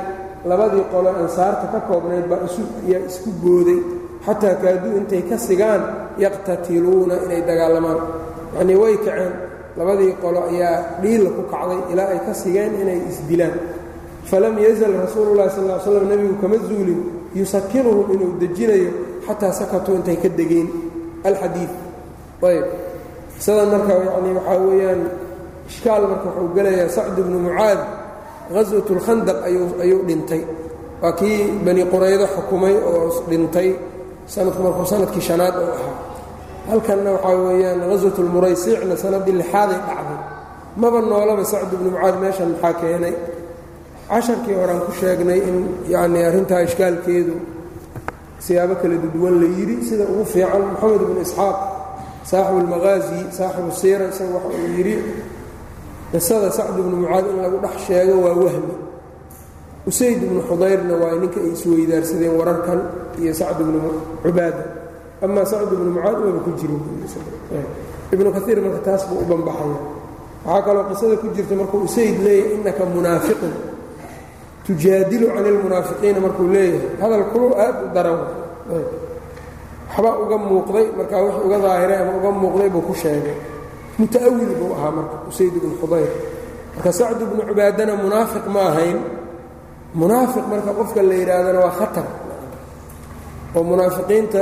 labadii 0.50 0.84
qolo 0.92 1.08
ansaarta 1.22 1.66
ka 1.72 1.80
koobnayd 1.88 2.24
baa 2.30 2.40
yaa 2.92 3.02
isku 3.10 3.30
booday 3.42 3.80
xataa 4.26 4.54
kaaduu 4.62 4.94
intay 5.00 5.22
ka 5.30 5.36
sigaan 5.46 5.82
yaqtatiluuna 6.24 7.14
inay 7.26 7.42
dagaalamaan. 7.48 7.98
Yacnii 8.56 8.76
way 8.82 8.94
kaceen. 9.04 9.32
Labadii 9.78 10.12
qolo 10.22 10.40
ayaa 10.52 10.76
dhiila 11.02 11.30
ku 11.36 11.42
kacday 11.52 11.80
ilaa 11.92 12.08
ay 12.14 12.20
ka 12.26 12.32
sigeen 12.42 12.72
inay 12.82 13.00
isdilaan. 13.10 13.54
Falam 14.30 14.54
yazal 14.64 14.92
rasuulu 15.04 15.32
llahi 15.38 15.50
sal 15.56 15.64
l 15.70 15.80
slam 15.84 16.04
nebigu 16.10 16.34
kama 16.42 16.56
zuulin 16.68 17.00
yusakinuhum 17.38 18.06
inuu 18.14 18.32
dejinayo 18.40 18.90
xataa 19.26 19.52
sakatuu 19.58 19.94
intay 19.98 20.16
ka 20.22 20.28
degeen. 20.38 20.68
Alxadiid 21.28 21.72
ayb 22.48 22.66
sidan 23.44 23.68
marka 23.74 23.92
yacnii 24.06 24.34
waxaa 24.38 24.58
weeyaan 24.66 25.00
ishkaal 25.70 26.02
marka 26.10 26.26
wuxuu 26.28 26.48
gelayaa 26.56 26.88
sacd 26.96 27.16
bnu 27.26 27.38
mucaad 27.48 27.80
haswat 28.54 28.88
اlkhandaq 28.94 29.38
ayuu 29.82 30.02
dhintay. 30.08 30.42
Waa 31.02 31.12
kii 31.18 31.38
bani 31.64 31.82
quraydo 31.92 32.26
xukumay 32.34 32.74
oo 32.90 33.08
dhintay 33.30 33.68
sanadku 34.34 34.60
markuu 34.66 34.86
sannadkii 34.92 35.24
shanaad 35.28 35.54
oo 35.62 35.70
ahaa. 35.76 35.94
Halkanna 36.70 37.10
waxaa 37.16 37.36
weeyaan 37.46 37.80
haswat 37.90 38.16
اlmuraysiicna 38.24 38.94
sanadii 39.04 39.34
lixaaday 39.40 39.78
dhacday. 39.88 40.18
Maba 40.80 40.98
noolaba 41.10 41.44
sacd 41.52 41.70
bnu 41.78 41.90
mucaad 41.94 42.16
meeshan 42.22 42.48
maxaa 42.54 42.74
keenay? 42.80 43.14
Casharkii 44.10 44.54
horaan 44.60 44.80
ku 44.86 44.92
sheegnay 45.00 45.40
in 45.48 45.56
yacnii 45.94 46.24
arrintaa 46.28 46.60
ishkaalkeedu 46.68 47.34
siyaabo 48.44 48.74
kala 48.82 48.96
duwan 49.14 49.34
la 49.42 49.46
yidhi 49.58 49.76
sida 49.88 50.04
ugu 50.12 50.24
fiican 50.32 50.62
moxamed 50.72 51.02
bnu 51.08 51.20
isxaaq 51.26 51.58
saaxibu 52.30 52.58
اlmaqaazi 52.62 53.18
saaxibu 53.38 53.70
siira 53.80 54.04
isaga 54.12 54.34
waxa 54.36 54.48
uu 54.58 54.68
yidhi 54.78 54.94
qisada 56.12 56.48
sacd 56.58 56.76
bnu 56.86 56.96
mucaad 57.02 57.24
in 57.32 57.36
lagu 57.44 57.56
dhex 57.64 57.74
sheego 57.86 58.14
waa 58.24 58.34
wahmi 58.42 58.74
usayd 59.86 60.22
ibnu 60.22 60.40
xudayrna 60.48 60.94
waa 61.02 61.14
ninka 61.20 61.38
ay 61.44 61.50
isweydaarsadeen 61.56 62.34
wararkan 62.38 62.80
iyo 63.20 63.32
sacd 63.40 63.58
ibnu 63.64 63.78
cubaada. 64.22 64.62
Amaa 65.24 65.44
sacd 65.52 65.70
ibnu 65.76 65.90
mucaad 65.96 66.18
maba 66.24 66.40
ku 66.46 66.50
jirin 66.58 66.80
ibnu 68.12 68.28
kaiir 68.36 68.58
marka 68.64 68.80
taas 68.86 69.02
buu 69.08 69.18
u 69.22 69.26
banbaxaya. 69.30 69.78
Waxaa 70.46 70.62
kaloo 70.66 70.84
qisada 70.90 71.14
ku 71.22 71.26
jirta 71.34 71.54
markuu 71.60 71.80
usayd 71.88 72.16
leeyahay 72.24 72.54
innaka 72.56 72.82
munaafiqun 72.94 73.54
tujaadilu 74.66 75.26
can 75.34 75.46
ilmunaafiqiina 75.50 76.18
markuu 76.26 76.46
leeyahay. 76.54 76.98
Hadal 77.02 77.24
kuluu 77.32 77.52
aad 77.64 77.76
u 77.84 77.86
daran. 77.94 78.18
Waxbaa 79.92 80.14
uga 80.24 80.36
muuqday 80.48 80.86
markaa 80.98 81.20
wix 81.26 81.36
uga 81.46 81.58
daahiray 81.64 81.98
ama 82.02 82.12
uga 82.18 82.30
muuqday 82.42 82.68
buu 82.74 82.84
ku 82.88 82.94
sheegay. 82.94 83.36
Muta'awil 83.98 84.52
buu 84.60 84.72
ahaa 84.78 84.90
marka 84.98 85.16
usayd 85.30 85.52
ibnu 85.58 85.74
xudayr 85.80 86.10
marka 86.74 86.90
sacd 86.98 87.18
ibnu 87.26 87.40
cubaadana 87.48 87.92
munaafiq 88.02 88.44
ma 88.54 88.60
ahayn 88.72 88.98
munaafiq 90.00 90.44
marka 90.52 90.70
qofka 90.78 91.00
la 91.08 91.14
yidhaahdana 91.20 91.58
waa 91.64 91.75
khatar. 91.80 92.06
oo 93.56 93.62
munaafiqiinta 93.70 94.40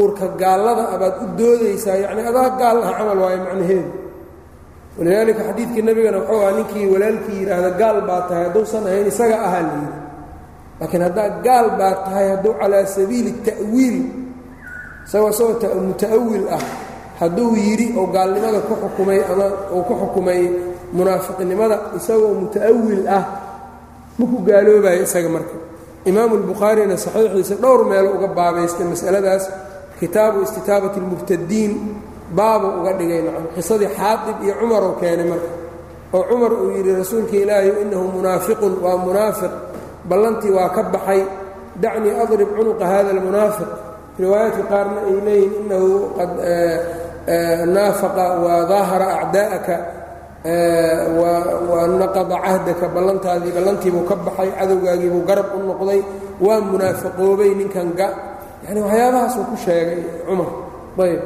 uurka 0.00 0.26
gaallada 0.40 0.84
abaad 0.94 1.14
u 1.22 1.26
doodaysaa 1.38 1.96
yacni 2.04 2.22
adaa 2.30 2.48
gaal 2.60 2.78
ah 2.88 2.92
camal 2.98 3.18
waayo 3.22 3.38
macnaheedu. 3.44 3.90
walidaalika 4.98 5.42
xadiidkii 5.48 5.82
nebigana 5.88 6.18
wuxuu 6.18 6.40
ahaa 6.40 6.52
ninkii 6.58 6.86
walaalkii 6.92 7.36
yidhaahda 7.40 7.70
gaal 7.80 7.98
baa 8.08 8.20
tahay 8.28 8.44
hadduusan 8.48 8.82
ahayn 8.88 9.06
isaga 9.12 9.36
ahaa 9.46 9.62
la 9.68 9.72
yidhi. 9.76 9.96
laakiin 10.80 11.02
haddaa 11.06 11.28
gaal 11.46 11.66
baa 11.80 11.94
tahay 12.04 12.26
hadduu 12.32 12.52
calaa 12.60 12.84
sabiili 12.96 13.30
ta'wiil 13.48 13.96
isagoo 15.06 15.30
isagoo 15.34 15.80
muta'awil 15.90 16.44
ah 16.56 16.62
hadduu 17.20 17.50
yidhi 17.66 17.86
oo 17.98 18.06
gaalnimada 18.14 18.60
ku 18.68 18.74
xukumay 18.82 19.20
ama 19.32 19.46
uu 19.74 19.82
ku 19.88 19.94
xukumay 20.00 20.42
munaafiqnimada 20.96 21.76
isagoo 21.98 22.32
muta'awil 22.42 23.02
ah 23.16 23.24
maku 24.18 24.36
gaaloobayo 24.48 25.02
isaga 25.06 25.28
marka. 25.36 25.56
Imaamu 26.10 26.34
albukhaarina 26.40 26.96
saxiixiisa 27.04 27.54
dhowr 27.62 27.80
meelo 27.90 28.08
uga 28.16 28.28
baabaystay 28.38 28.86
masaladaas 28.92 29.44
kitaabu 30.00 30.38
istitaabati 30.46 30.96
اlmubtadiin 31.02 31.72
baabuu 32.36 32.72
uga 32.80 32.92
dhigay 32.98 33.20
nacam 33.26 33.44
qisadii 33.56 33.90
xaadib 33.98 34.36
iyo 34.44 34.54
cumaruu 34.60 34.94
keenay 35.00 35.26
marka 35.32 35.50
oo 36.16 36.22
cumar 36.28 36.52
uu 36.62 36.70
yidhi 36.76 36.92
rasuulka 37.00 37.36
ilaahi 37.42 37.70
inahu 37.82 38.04
munaafiqun 38.16 38.72
waa 38.84 38.96
munaafiq. 39.06 39.52
Ballantii 40.08 40.52
waa 40.56 40.68
ka 40.76 40.82
baxay. 40.94 41.22
Dacnii 41.82 42.14
adrib 42.22 42.48
cunuqa 42.56 42.84
hada 42.92 43.10
almunaafiq. 43.14 43.70
Riwaayaadka 44.20 44.62
qaarna 44.72 44.98
ay 45.08 45.16
leeyihiin 45.26 45.52
inahu 45.66 45.88
qad 46.16 46.30
naafaqa 47.74 48.24
wa 48.44 48.54
daahara 48.70 49.06
acdaa'aka 49.22 49.74
wa 50.44 51.86
naqada 51.98 52.36
cahdaka 52.38 52.86
ballantaadii 52.94 53.52
ballantiibuu 53.52 54.06
ka 54.06 54.14
baxay 54.14 54.50
cadowgaagiibuu 54.58 55.26
garab 55.26 55.50
u 55.56 55.58
noqday 55.66 56.00
waa 56.40 56.60
munaafiqoobay 56.60 57.50
ninkan 57.58 57.92
ga. 57.98 58.08
Yani 58.66 58.80
waxyaabahaasuu 58.86 59.44
ku 59.50 59.56
sheegay 59.56 60.00
cumar. 60.26 60.50
Ayb 60.98 61.22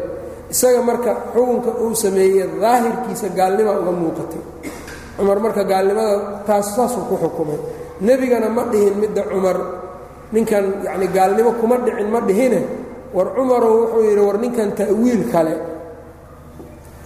isaga 0.53 0.81
marka 0.83 1.13
xukunka 1.35 1.71
uu 1.81 1.95
sameeyey 1.95 2.49
daahirkiisa 2.61 3.29
gaalnima 3.37 3.73
uga 3.81 3.93
muuqatay. 3.93 4.43
Cumar 5.17 5.39
marka 5.45 5.63
gaalnimada 5.65 6.45
taas 6.47 6.73
saasuu 6.77 7.05
ku 7.09 7.17
xukumay. 7.21 7.61
Nebigana 8.01 8.49
ma 8.49 8.65
dhihin 8.73 8.97
midda 9.01 9.23
cumar. 9.29 9.57
Ninkan 10.33 10.85
yacni 10.85 11.07
gaalnimo 11.13 11.53
kuma 11.61 11.77
dhicin 11.85 12.09
ma 12.09 12.21
dhihine. 12.21 12.61
War 13.13 13.29
cumarow 13.37 13.75
wuxuu 13.85 14.09
yidhi 14.09 14.23
war 14.25 14.39
ninkan 14.41 14.73
ta'wiil 14.73 15.29
kale 15.33 15.53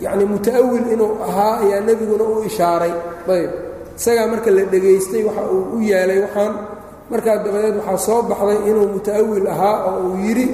yacni 0.05 0.25
muta'awil 0.33 0.87
inuu 0.95 1.13
ahaa 1.29 1.55
ayaa 1.65 1.81
nebiguna 1.89 2.25
u 2.25 2.45
ishaaray. 2.49 2.93
Ayb. 3.35 3.51
Isagaa 3.99 4.27
marka 4.33 4.51
la 4.57 4.63
dhegaystay 4.73 5.23
waxa 5.29 5.43
uu 5.55 5.63
u 5.77 5.81
yeelay 5.91 6.19
waxaan 6.25 6.53
markaa 7.11 7.37
dabadeed 7.45 7.77
waxaa 7.81 7.99
soo 8.07 8.21
baxday 8.31 8.59
inuu 8.71 8.87
muta'awil 8.97 9.47
ahaa 9.55 9.77
oo 9.89 9.99
uu 10.09 10.17
yidhi 10.27 10.47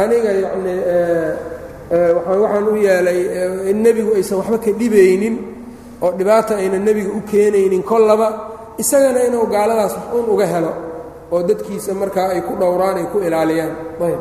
aniga 0.00 0.30
yacni 0.44 0.74
waxaan 1.90 2.66
u 2.72 2.76
yeelay 2.86 3.20
in 3.70 3.78
nebigu 3.84 4.10
aysan 4.18 4.38
waxba 4.40 4.58
ka 4.64 4.70
dhibaynin 4.80 5.34
oo 6.04 6.10
dhibaata 6.18 6.52
ayna 6.60 6.78
nebiga 6.86 7.10
u 7.18 7.20
keenaynin 7.30 7.82
kollaba 7.90 8.28
isagana 8.82 9.20
inuu 9.28 9.46
gaaladaas 9.54 9.94
wax 9.96 10.06
un 10.18 10.26
uga 10.34 10.46
helo 10.52 10.72
oo 11.32 11.40
dadkiisa 11.48 11.90
markaa 12.00 12.28
ay 12.34 12.40
ku 12.46 12.52
dhowraan 12.60 12.96
ay 13.00 13.06
ku 13.12 13.18
ilaaliyaan. 13.26 13.72
Ayb. 14.06 14.20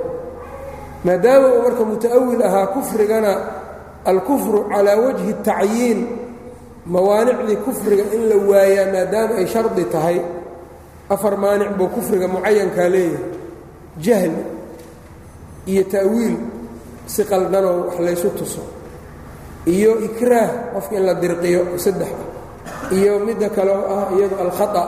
Maadaama 1.05 1.47
uu 1.55 1.62
marka 1.67 1.84
muta'awil 1.91 2.41
ahaa 2.47 2.67
kufrigana 2.73 3.32
alkufru 4.12 4.60
calaa 4.72 4.98
wajhi 5.04 5.34
tacyiin 5.48 6.00
mawaanicdii 6.93 7.58
kufriga 7.65 8.04
in 8.15 8.22
la 8.32 8.36
waayaa 8.50 8.88
maadaama 8.93 9.34
ay 9.41 9.48
shardi 9.54 9.84
tahay. 9.93 10.17
Afar 11.13 11.34
maanic 11.43 11.72
buu 11.78 11.88
kufriga 11.96 12.28
mucayankaa 12.34 12.89
leeyahay. 12.93 13.24
Jahli 14.06 14.41
iyo 15.72 15.84
ta'wiil 15.93 16.36
si 17.12 17.22
qaldanoo 17.30 17.76
wax 17.88 17.96
laysu 18.06 18.30
tuso. 18.39 18.63
Iyo 19.67 19.91
ikraah 20.08 20.50
qofka 20.74 20.96
in 21.00 21.04
la 21.08 21.13
dirqiyo 21.24 21.62
saddex. 21.86 22.12
Iyo 22.98 23.20
midda 23.26 23.50
kale 23.56 23.72
oo 23.72 23.88
ah 23.96 24.08
iyado 24.15 24.36
alkhata. 24.43 24.84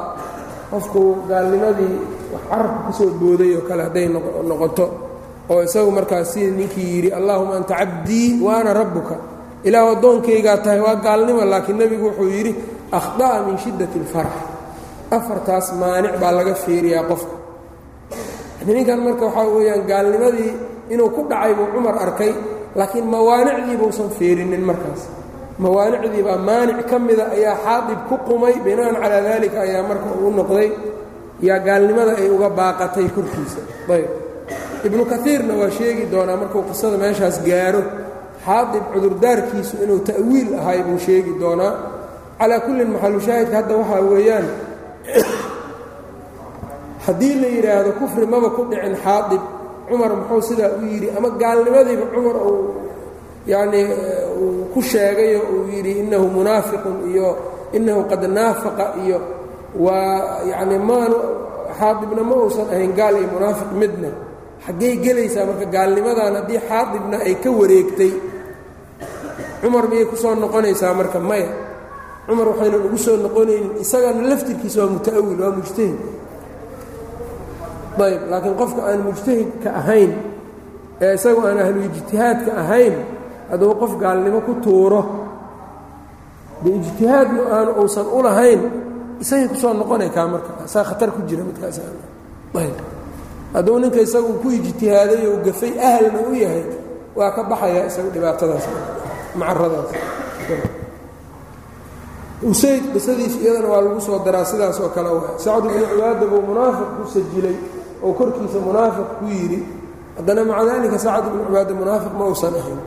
Qofku 0.72 1.02
gaalnimadii 1.30 1.96
wax 2.34 2.44
carabka 2.52 2.80
ka 2.88 2.92
soo 2.98 3.10
booday 3.20 3.52
oo 3.58 3.64
kale 3.68 3.82
hadday 3.88 4.08
noqoto 4.50 4.86
oo 5.52 5.60
isagu 5.68 5.92
markaas 5.98 6.28
sida 6.34 6.52
ninkii 6.60 6.88
yidhi 6.96 7.10
allaahuma 7.20 7.54
anta 7.60 7.74
cabdii 7.82 8.30
waana 8.46 8.72
rabbuka. 8.80 9.16
Ilaah 9.68 9.92
addoonkaygaa 9.96 10.58
tahay 10.64 10.80
waa 10.86 10.96
gaalnimo 11.06 11.42
laakiin 11.52 11.78
nebigu 11.82 12.06
wuxuu 12.10 12.30
yidhi 12.36 12.52
akhda'a 13.00 13.38
min 13.48 13.56
shiddati 13.64 13.98
اlfarax 14.04 14.36
afartaas 15.18 15.68
maanic 15.82 16.14
baa 16.22 16.32
laga 16.38 16.54
fiiriyaa 16.64 17.04
qofka 17.10 17.36
ninkan 18.68 19.00
marka 19.06 19.26
waxaa 19.28 19.48
weeyaan 19.56 19.84
gaalnimadii 19.92 20.52
inuu 20.94 21.10
ku 21.16 21.22
dhacay 21.30 21.54
buu 21.58 21.68
cumar 21.74 21.96
arkay 22.06 22.32
laakiin 22.78 23.06
mawaanicdii 23.14 23.78
buusan 23.82 24.10
fiirinin 24.18 24.64
markaas. 24.70 25.02
Mawaanicdii 25.64 26.24
baa 26.28 26.38
maanic 26.50 26.80
ka 26.90 26.96
mida 27.08 27.26
ayaa 27.36 27.56
xaadib 27.66 28.00
ku 28.10 28.16
qumay 28.28 28.56
bina'an 28.66 28.96
calaa 29.02 29.22
daalika 29.28 29.58
ayaa 29.68 29.84
marka 29.90 30.08
uu 30.24 30.32
noqday 30.40 30.70
yaa 31.48 31.60
gaalnimada 31.68 32.14
ay 32.22 32.30
uga 32.36 32.50
baaqatay 32.60 33.08
korkiisa. 33.16 33.62
Ayb 33.96 34.08
ibnu 34.88 35.04
kaiirna 35.12 35.54
waa 35.62 35.72
sheegi 35.78 36.04
doonaa 36.13 36.38
markuu 36.42 36.62
qisada 36.70 36.98
meeshaas 37.04 37.38
gaaro. 37.48 37.82
Xaadib 38.46 38.84
cudurdaarkiisu 38.94 39.74
inuu 39.84 40.00
ta'wiil 40.10 40.50
ahay 40.60 40.80
buu 40.88 40.98
sheegi 41.06 41.32
doonaa. 41.42 41.74
Calaa 42.39 42.60
kullin 42.65 42.89
maxalushaahidka 42.94 43.56
hadda 43.60 43.74
waxaa 43.82 44.02
weeyaan 44.12 44.48
haddii 47.06 47.36
la 47.42 47.48
yidhaahdo 47.56 47.92
kufri 48.00 48.26
maba 48.34 48.50
ku 48.56 48.62
dhicin 48.70 48.96
xaadib 49.04 49.42
cumar 49.89 50.12
muxuu 50.20 50.42
sidaa 50.50 50.72
u 50.80 50.86
yidhi 50.92 51.08
ama 51.18 51.30
gaalnimadiiba 51.42 52.06
cumar 52.13 52.36
uu 52.50 52.63
yacnii 53.52 53.86
uu 54.42 54.65
ku 54.74 54.80
sheegayo 54.89 55.42
uu 55.54 55.63
yidhi 55.74 55.92
innahu 56.02 56.26
munaafiqun 56.38 56.98
iyo 57.12 57.28
innahu 57.78 58.02
qad 58.12 58.24
naafaqa 58.38 58.86
iyo 59.04 59.18
waa 59.86 60.44
yacni 60.52 60.78
maanu 60.89 61.18
xaadibna 61.80 62.22
ma 62.30 62.36
uusan 62.42 62.68
ahayn 62.74 62.94
gaal 63.00 63.15
iyo 63.20 63.28
munaafiq 63.36 63.70
midna 63.82 64.10
xaggey 64.70 64.94
gelaysaa 65.06 65.46
marka 65.50 65.66
gaalnimadan 65.76 66.36
haddii 66.40 66.62
xaadibna 66.70 67.18
ay 67.28 67.36
ka 67.44 67.50
wareegtay 67.60 68.14
cumar 69.62 69.86
miyay 69.90 70.06
ku 70.06 70.16
soo 70.16 70.36
noqonaysaa 70.38 70.94
marka 71.00 71.20
maya? 71.20 71.50
Cumar 72.30 72.48
waxaynan 72.54 72.82
ugu 72.88 72.98
soo 73.06 73.18
noqonaynin 73.26 73.72
isagana 73.84 74.22
laftirkiisa 74.30 74.78
waa 74.86 74.94
muta'awil 74.96 75.40
waa 75.44 75.54
mujtahid. 75.58 75.98
Ayb 78.00 78.22
laakiin 78.32 78.56
qofka 78.62 78.82
aan 78.90 79.00
mujtahidka 79.08 79.70
ahayn 79.82 80.12
ee 81.04 81.14
isagu 81.20 81.40
aan 81.48 81.60
ahlu 81.64 81.80
ijtihaadka 81.90 82.52
ahayn 82.64 82.96
hadduu 83.52 83.74
qof 83.82 83.94
gaalnimo 84.02 84.40
ku 84.48 84.54
tuuro 84.64 85.02
de 86.64 86.70
ijtihaadna 86.80 87.42
aanu 87.56 87.72
uusan 87.82 88.08
u 88.08 88.20
lahayn 88.24 88.62
isagay 89.24 89.48
ku 89.52 89.56
soo 89.62 89.74
noqonay 89.74 90.10
marka 90.34 90.52
saa 90.74 90.84
khatar 90.90 91.10
ku 91.16 91.20
jira 91.28 91.44
midkaasayb 91.50 91.96
hadduu 93.54 93.78
ninka 93.82 94.00
isagu 94.06 94.32
ku 94.42 94.48
ijtihaaday 94.58 95.22
oo 95.32 95.38
gafay 95.48 95.72
ahalna 95.88 96.20
u 96.30 96.34
yahay 96.44 96.64
waa 97.18 97.32
ka 97.36 97.42
baxaya 97.50 97.82
isagu 97.90 98.10
dhibaatadaas 98.16 98.66
macaradaas 99.40 99.90
usayd 102.52 102.84
qisadiis 102.94 103.36
iyadana 103.44 103.68
waa 103.72 103.82
lagu 103.86 104.00
soo 104.08 104.20
daraa 104.26 104.46
sidaas 104.52 104.78
oo 104.84 104.90
kale 104.96 105.10
wa 105.10 105.22
sacd 105.44 105.66
ibnu 105.66 105.86
cibaada 105.92 106.26
buu 106.32 106.42
munaafiq 106.50 106.90
ku 106.98 107.04
sajilay 107.14 107.56
oo 108.06 108.12
korkiisa 108.20 108.60
munaafiq 108.68 109.08
ku 109.20 109.26
yidhi 109.36 109.60
haddana 110.18 110.42
maca 110.50 110.64
daalika 110.70 110.98
sacd 111.06 111.26
ibnu 111.30 111.42
cibaada 111.48 111.74
munaafiq 111.82 112.14
ma 112.20 112.24
uusan 112.32 112.56
ahayn. 112.62 112.80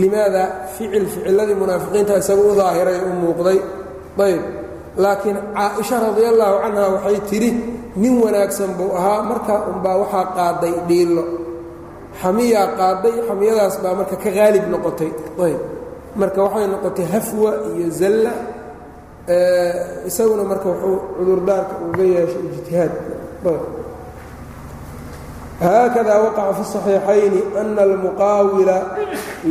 Limaada 0.00 0.42
ficil 0.78 1.04
ficiladii 1.12 1.54
munaafiqiinta 1.62 2.14
isaga 2.22 2.42
u 2.42 2.54
daahiray 2.60 2.98
u 3.06 3.10
muuqday. 3.22 3.58
Ayb 4.26 4.42
laakiin 5.02 5.36
caaisha 5.56 5.96
radi 6.04 6.22
allaahu 6.32 6.56
canha 6.62 6.82
waxay 6.94 7.18
tidhi 7.30 7.50
nin 8.01 8.13
wanaagsan 8.23 8.71
buu 8.77 8.91
ahaa 8.99 9.21
markaa 9.31 9.59
unbaa 9.71 9.95
waxaa 10.03 10.25
qaaday 10.37 10.73
dhiillo 10.89 11.23
xamiyaa 12.21 12.67
qaaday 12.79 13.15
xamiyadaas 13.27 13.75
baa 13.83 13.93
marka 13.99 14.15
ka 14.23 14.29
haalib 14.37 14.65
noqotay 14.73 15.11
ayb 15.45 15.61
marka 16.21 16.39
waxay 16.45 16.67
noqotay 16.73 17.05
hafwa 17.13 17.51
iyo 17.77 17.87
zalla 18.01 18.33
isaguna 20.09 20.43
marka 20.51 20.67
wuxuu 20.71 20.97
cudurdaarka 21.17 21.73
uga 21.87 22.03
yeeshay 22.13 22.43
ijtihaad 22.55 22.93
haakada 25.63 26.13
waqaca 26.23 26.53
fi 26.57 26.61
الصaxiixayni 26.67 27.41
ana 27.59 27.81
almuqaawila 27.87 28.77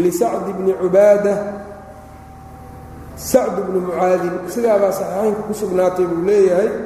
lisacd 0.03 0.47
bni 0.59 0.73
cubaada 0.81 1.35
sacd 3.31 3.57
bni 3.67 3.79
mucaadin 3.87 4.35
sidaabaa 4.55 4.93
saxiixaynka 4.99 5.41
ku 5.49 5.53
sugnaatay 5.61 6.07
buu 6.11 6.23
leeyahay 6.29 6.69
ayb 6.69 6.77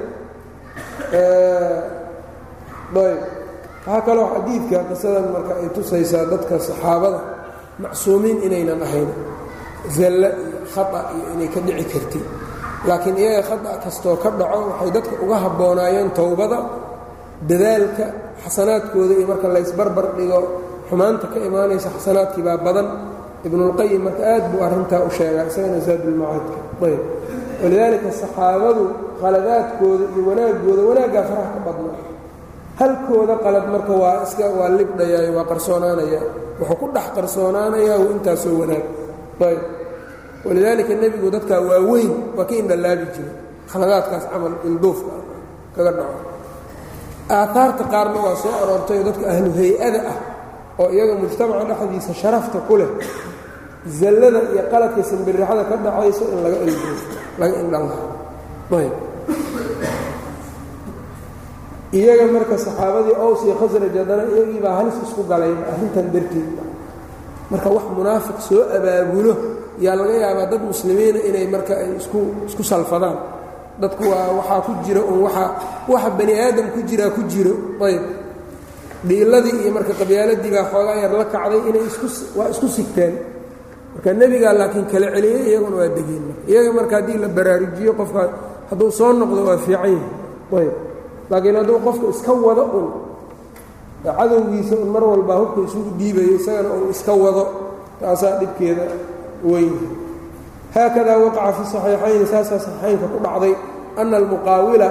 waxaa 2.96 4.02
kaloo 4.08 4.28
xadiidka 4.36 4.78
qisadan 4.90 5.26
marka 5.34 5.54
ay 5.62 5.70
tusaysaa 5.76 6.26
dadka 6.32 6.56
saxaabada 6.68 7.20
macsuumiin 7.84 8.38
inaynan 8.48 8.82
ahayn 8.88 9.10
zalla 9.98 10.30
iyo 10.30 10.58
khata 10.74 11.00
iyo 11.16 11.26
inay 11.36 11.50
ka 11.54 11.60
dhici 11.66 11.86
kartay 11.94 12.24
laakiin 12.88 13.18
iyaga 13.22 13.42
khata 13.50 13.70
kastoo 13.84 14.16
ka 14.24 14.30
dhaco 14.40 14.60
waxay 14.70 14.90
dadka 14.98 15.14
uga 15.24 15.38
habboonaayeen 15.46 16.10
towbada 16.18 16.60
dadaalka 17.50 18.06
xasanaadkooda 18.44 19.14
iyo 19.20 19.26
marka 19.32 19.48
laysbarbar 19.56 20.06
dhigo 20.18 20.40
xumaanta 20.90 21.26
ka 21.34 21.38
imaanaysa 21.48 21.90
xasanaadkii 21.98 22.44
baa 22.48 22.58
badan. 22.68 22.88
Ibnulqayim 23.48 24.02
marka 24.08 24.24
aad 24.34 24.46
buu 24.52 24.62
arrintaa 24.68 25.02
u 25.08 25.10
sheegaa 25.18 25.46
isagana 25.52 25.80
zaadulmacaadka 25.88 26.58
ayb 26.88 27.02
walidaalika 27.64 28.10
saxaabadu 28.22 28.84
khaladaadkooda 29.22 30.04
iyo 30.14 30.22
wanaaggooda 30.30 30.82
wanaaggaa 30.90 31.24
faraha 31.30 31.50
ka 31.56 31.60
badna. 31.68 31.92
Halkooda 32.80 33.36
qalad 33.46 33.66
marka 33.74 33.94
waa 34.02 34.24
iska 34.26 34.46
waa 34.60 34.70
libdhayaa 34.80 35.32
waa 35.38 35.46
qarsoonaanaya. 35.52 36.22
Wuxuu 36.60 36.76
ku 36.82 36.86
dhex 36.96 37.08
qarsoonaanayaa 37.18 37.98
uu 38.04 38.12
intaasoo 38.16 38.56
wanaag. 38.62 38.86
Ayb. 39.48 39.62
Walidaalika 40.48 40.94
nebigu 41.02 41.28
dadkaa 41.36 41.62
waaweyn 41.70 42.12
waa 42.38 42.46
ka 42.50 42.54
indhalaabi 42.62 43.06
jiray. 43.16 43.36
Khaladaadkaas 43.72 44.26
camal 44.32 44.54
ilduufka 44.68 45.14
kaga 45.76 45.92
dhaco. 45.98 46.18
Aaaarta 47.38 47.84
qaarna 47.94 48.20
waa 48.26 48.36
soo 48.44 48.54
aroortayoo 48.64 49.06
dadka 49.10 49.26
ahlu 49.34 49.50
hay'ada 49.60 50.00
ah 50.12 50.18
oo 50.82 50.90
iyaga 50.96 51.14
mujtamaca 51.22 51.64
dhexdiisa 51.70 52.12
sharafta 52.22 52.58
ku 52.68 52.74
leh 52.80 52.90
zallada 54.00 54.40
iyo 54.54 54.64
qaladka 54.72 55.02
simbirixada 55.10 55.64
ka 55.70 55.76
dhacayso 55.86 56.24
in 56.34 56.40
laga 56.46 56.58
ilduufo 56.68 57.06
laga 57.40 57.56
indhanlaha 57.64 58.06
ayb. 58.80 58.94
Iyaga 61.94 62.26
marka 62.36 62.56
saxaabadii 62.58 63.16
ows 63.26 63.42
iyo 63.46 63.54
khasraj 63.62 63.94
haddana 64.00 64.24
iyagii 64.34 64.62
halis 64.78 64.98
isku 65.06 65.22
galayba 65.30 65.64
arrintan 65.72 66.08
darteed. 66.14 66.58
Marka 67.52 67.70
wax 67.76 67.86
munaafiq 67.98 68.38
soo 68.48 68.62
abaabulo 68.78 69.34
yaa 69.86 69.96
laga 70.00 70.14
yaabaa 70.24 70.50
dad 70.52 70.62
muslimiina 70.72 71.20
inay 71.30 71.46
marka 71.54 71.74
ay 71.82 71.90
isku 72.02 72.20
isku 72.50 72.64
salfadaan. 72.72 73.18
Dadku 73.82 74.04
waa 74.10 74.34
waxaa 74.42 74.62
ku 74.66 74.72
jira 74.86 75.02
un 75.12 75.20
waaa 75.26 75.50
waxa 75.92 76.10
bani 76.18 76.34
aadam 76.46 76.68
ku 76.74 76.80
jiraa 76.90 77.10
ku 77.16 77.22
jiro. 77.32 77.54
Ayb. 77.88 78.04
Dhiiladii 79.08 79.56
iyo 79.62 79.72
marka 79.78 79.94
qabyaaladii 80.00 80.50
baa 80.56 80.66
xoogaa 80.74 80.98
yar 81.04 81.14
la 81.20 81.26
kacday 81.34 81.62
inay 81.70 81.86
waa 82.38 82.50
isku 82.54 82.68
sigteen 82.78 83.14
marka 83.94 84.10
nebigaa 84.20 84.54
laakiin 84.60 84.86
kala 84.92 85.08
celiyey 85.16 85.42
iyaguna 85.50 85.76
waa 85.82 85.90
degeen. 85.98 86.26
Iyaga 86.52 86.72
marka 86.78 86.94
haddii 87.00 87.18
la 87.24 87.28
baraarujiyo 87.38 87.92
qofka 88.00 88.22
hadduu 88.70 88.92
soo 88.98 89.12
noqdo 89.20 89.42
waa 89.48 89.58
fiican 89.66 89.92
yahay. 89.92 89.98
Ayb 90.60 90.74
laakiin 91.30 91.56
hadduu 91.60 91.80
qofku 91.86 92.06
iska 92.14 92.32
wado 92.48 92.64
un 92.80 92.88
cadowgiisa 94.04 94.76
un 94.84 94.90
mar 94.94 95.04
walbaa 95.04 95.38
hubka 95.42 95.62
isugu 95.68 95.90
dhiibayo 96.00 96.34
isagana 96.40 96.70
uu 96.78 96.90
iska 96.92 97.14
wado 97.24 97.44
taasaa 98.00 98.36
dhibkeeda 98.40 98.84
weyn 99.52 99.74
haakadaa 100.76 101.18
waqaca 101.24 101.54
fi 101.58 101.64
saxiixayni 101.74 102.26
saasaa 102.34 102.60
saxiixaynka 102.66 103.06
ku 103.14 103.18
dhacday 103.26 103.54
ana 104.02 104.16
almuqaawila 104.20 104.88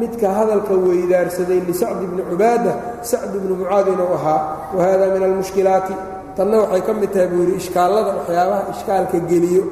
midka 0.00 0.28
hadalka 0.38 0.72
weydaarsaday 0.86 1.60
lisacdi 1.68 2.06
bni 2.10 2.22
cubaada 2.30 2.72
sacd 3.10 3.32
bni 3.42 3.54
mucaad 3.60 3.86
inuu 3.92 4.10
ahaa 4.18 4.40
wa 4.76 4.80
hada 4.86 5.06
min 5.14 5.22
almushkilaati 5.28 5.94
tanna 6.36 6.56
waxay 6.62 6.82
ka 6.86 6.92
mid 7.00 7.10
tahay 7.14 7.28
buu 7.32 7.40
yidhi 7.42 7.56
ishkaallada 7.62 8.10
waxyaabaha 8.18 8.62
ishkaalka 8.74 9.18
geliyo 9.30 9.64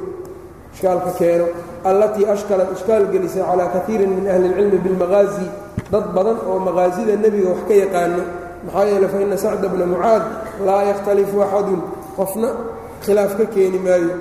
ishkaalka 0.73 1.11
keeno 1.19 1.45
allatii 1.89 2.25
ashkalat 2.35 2.69
ishkaal 2.77 3.03
gelisay 3.13 3.43
calaa 3.49 3.69
kaiirin 3.75 4.11
min 4.17 4.25
ahli 4.33 4.45
اlcilmi 4.49 4.77
biاlmaqaazi 4.85 5.47
dad 5.91 6.05
badan 6.15 6.37
oo 6.49 6.57
maqaasida 6.67 7.13
nebiga 7.23 7.49
wax 7.53 7.61
ka 7.67 7.73
yaqaano 7.83 8.23
maxaa 8.65 8.85
yeele 8.91 9.07
fa 9.13 9.17
ina 9.25 9.37
sacda 9.45 9.67
bna 9.73 9.85
mucaad 9.93 10.23
laa 10.67 10.81
yakhtalifu 10.91 11.37
axadun. 11.45 11.81
Qofna 12.17 12.49
khilaaf 13.03 13.31
ka 13.39 13.45
keeni 13.53 13.79
maayo 13.85 14.11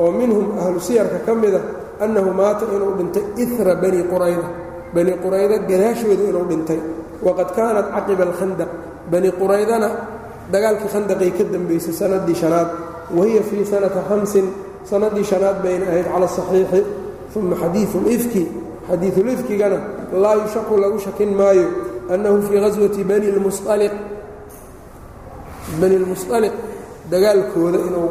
oo 0.00 0.10
minhum 0.18 0.46
ahlu 0.62 0.80
siyarka 0.80 1.18
ka 1.26 1.32
mida 1.42 1.60
annahu 2.04 2.30
maata 2.40 2.64
inuu 2.74 2.92
dhintay 2.98 3.24
ira 3.42 3.74
bani 3.82 4.00
qurayda. 4.12 4.46
Bani 4.94 5.12
qurayda 5.22 5.56
gadaashooda 5.70 6.24
inuu 6.30 6.46
dhintay. 6.50 6.80
Waqad 7.26 7.48
kaanat 7.56 7.86
caqiba 7.94 8.22
alkhandaq. 8.28 8.70
Bani 9.12 9.28
quraydana 9.40 9.88
dagaalkii 10.52 10.88
khandaqay 10.94 11.30
ka 11.30 11.44
dambaysay 11.44 11.92
sanadii 11.92 12.34
shanaad 12.34 12.68
wahiya 13.16 13.42
fii 13.42 13.64
sanata 13.64 14.02
hamsin 14.08 14.46
sanadii 14.84 15.24
shanaad 15.24 15.62
bayna 15.62 15.86
ahayd 15.86 16.06
cala 16.12 16.26
asaxiixi 16.26 16.82
uma 17.36 17.56
xadiiu 17.56 18.00
lifki 18.06 18.48
xadiiulifkigana 18.88 19.78
laa 20.12 20.34
yushaqu 20.34 20.76
lagu 20.76 20.98
shakin 20.98 21.34
maayo 21.34 21.68
annahu 22.10 22.42
fii 22.42 22.60
ghaswati 22.60 23.04
bani 23.04 23.32
lmusaliq 23.36 23.92
bani 25.80 25.96
lmusaliq 25.98 26.52
dagaalkooda 27.10 27.78
inuu 27.78 28.10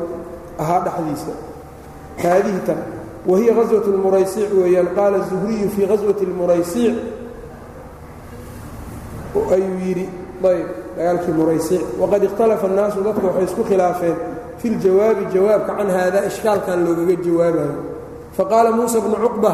ahaa 0.59 0.79
dhexdiisa. 0.85 1.33
Haadihi 2.23 2.59
tan 2.67 2.79
wahiya 3.27 3.53
ghaswat 3.53 3.87
lmuraysiic 3.87 4.51
weeyaan 4.53 4.87
qaala 4.95 5.19
zuhriyu 5.29 5.69
fii 5.69 5.85
ghaswati 5.85 6.25
lmuraysiic 6.25 6.95
ayuu 9.55 9.79
yidhi 9.85 10.09
ayb 10.43 10.67
dagaalkii 10.97 11.33
muraysiic 11.39 11.81
waqad 12.01 12.23
ikhtalafa 12.27 12.65
annaasu 12.69 12.99
dadku 13.07 13.25
waxay 13.27 13.43
isku 13.49 13.63
khilaafeen 13.69 14.15
fi 14.59 14.67
ljawaabi 14.69 15.23
jawaabka 15.33 15.71
can 15.77 15.89
haada 15.95 16.19
ishkaalkan 16.29 16.77
loogaga 16.85 17.15
jawaabayo. 17.25 17.75
Faqaala 18.37 18.71
muusa 18.77 18.99
bnu 19.05 19.15
cuqba 19.25 19.51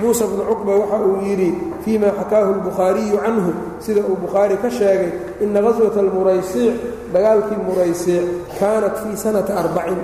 muusa 0.00 0.24
bnu 0.30 0.42
cuqba 0.50 0.72
waxa 0.80 0.98
uu 1.08 1.16
yidhi 1.26 1.50
fii 1.84 1.98
ma 1.98 2.08
xakaahu 2.18 2.50
albukhaariyu 2.54 3.16
canhu. 3.24 3.52
Sida 3.84 4.00
uu 4.10 4.16
bukhaari 4.22 4.56
ka 4.62 4.70
sheegay 4.70 5.10
ina 5.44 5.60
ghaswata 5.64 6.00
almuraysiic 6.00 6.74
dagaalkii 7.12 7.60
muraysiic 7.68 8.24
kaanat 8.58 8.94
fii 9.02 9.16
sanata 9.16 9.52
arbacin. 9.62 10.00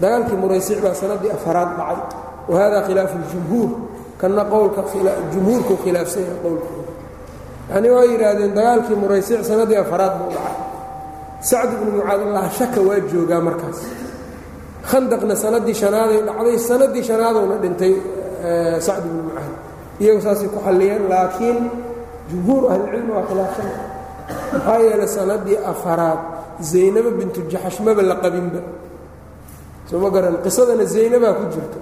Dagaalkii 0.00 0.36
muraysiic 0.42 0.78
baa 0.84 0.94
sanadii 0.94 1.30
afaraad 1.30 1.70
dhacay. 1.78 1.98
Wa 2.48 2.54
hada 2.60 2.78
khilaafu 2.86 3.16
ljumhuur 3.30 3.70
kanna 4.20 4.44
qowlka 4.52 4.82
jumhuurkuu 5.32 5.76
khilaafsan 5.84 6.22
yahay 6.22 6.81
yacnii 7.72 7.90
waa 7.96 8.04
yidhaahdeen 8.12 8.52
dagaalkii 8.58 8.96
muraysiic 9.02 9.40
sanadii 9.50 9.78
afaraad 9.84 10.14
buu 10.18 10.30
dhacay. 10.34 10.56
Sacd 11.50 11.70
ibnu 11.76 11.90
mucaad 11.98 12.20
laa 12.36 12.48
shaka 12.58 12.80
waa 12.88 13.00
joogaa 13.10 13.40
markaas. 13.48 13.80
Khandaqna 14.90 15.34
sanadii 15.44 15.74
shanaaday 15.82 16.20
dhacday 16.28 16.56
sanadii 16.68 17.04
shanaadowna 17.10 17.56
dhintay 17.62 17.94
sacd 18.86 19.04
ibnu 19.08 19.22
mucaad. 19.28 19.52
Iyagu 20.02 20.20
saasay 20.26 20.48
ku 20.54 20.58
xalliyeen 20.66 21.04
laakiin 21.12 21.58
jumhuur 22.30 22.62
ahlicilmi 22.72 23.12
waa 23.16 23.24
khilaafsan. 23.28 23.68
Maxaa 24.52 24.78
yeelay 24.86 25.10
sanadii 25.18 25.58
afaraad 25.72 26.20
zaynabo 26.72 27.10
bintu 27.18 27.40
jaxash 27.52 27.78
maba 27.86 28.02
la 28.10 28.16
qabinba. 28.24 28.60
Sooma 29.88 30.08
garan 30.14 30.36
qisadana 30.44 30.84
zaynabaa 30.94 31.34
ku 31.38 31.44
jirto. 31.52 31.78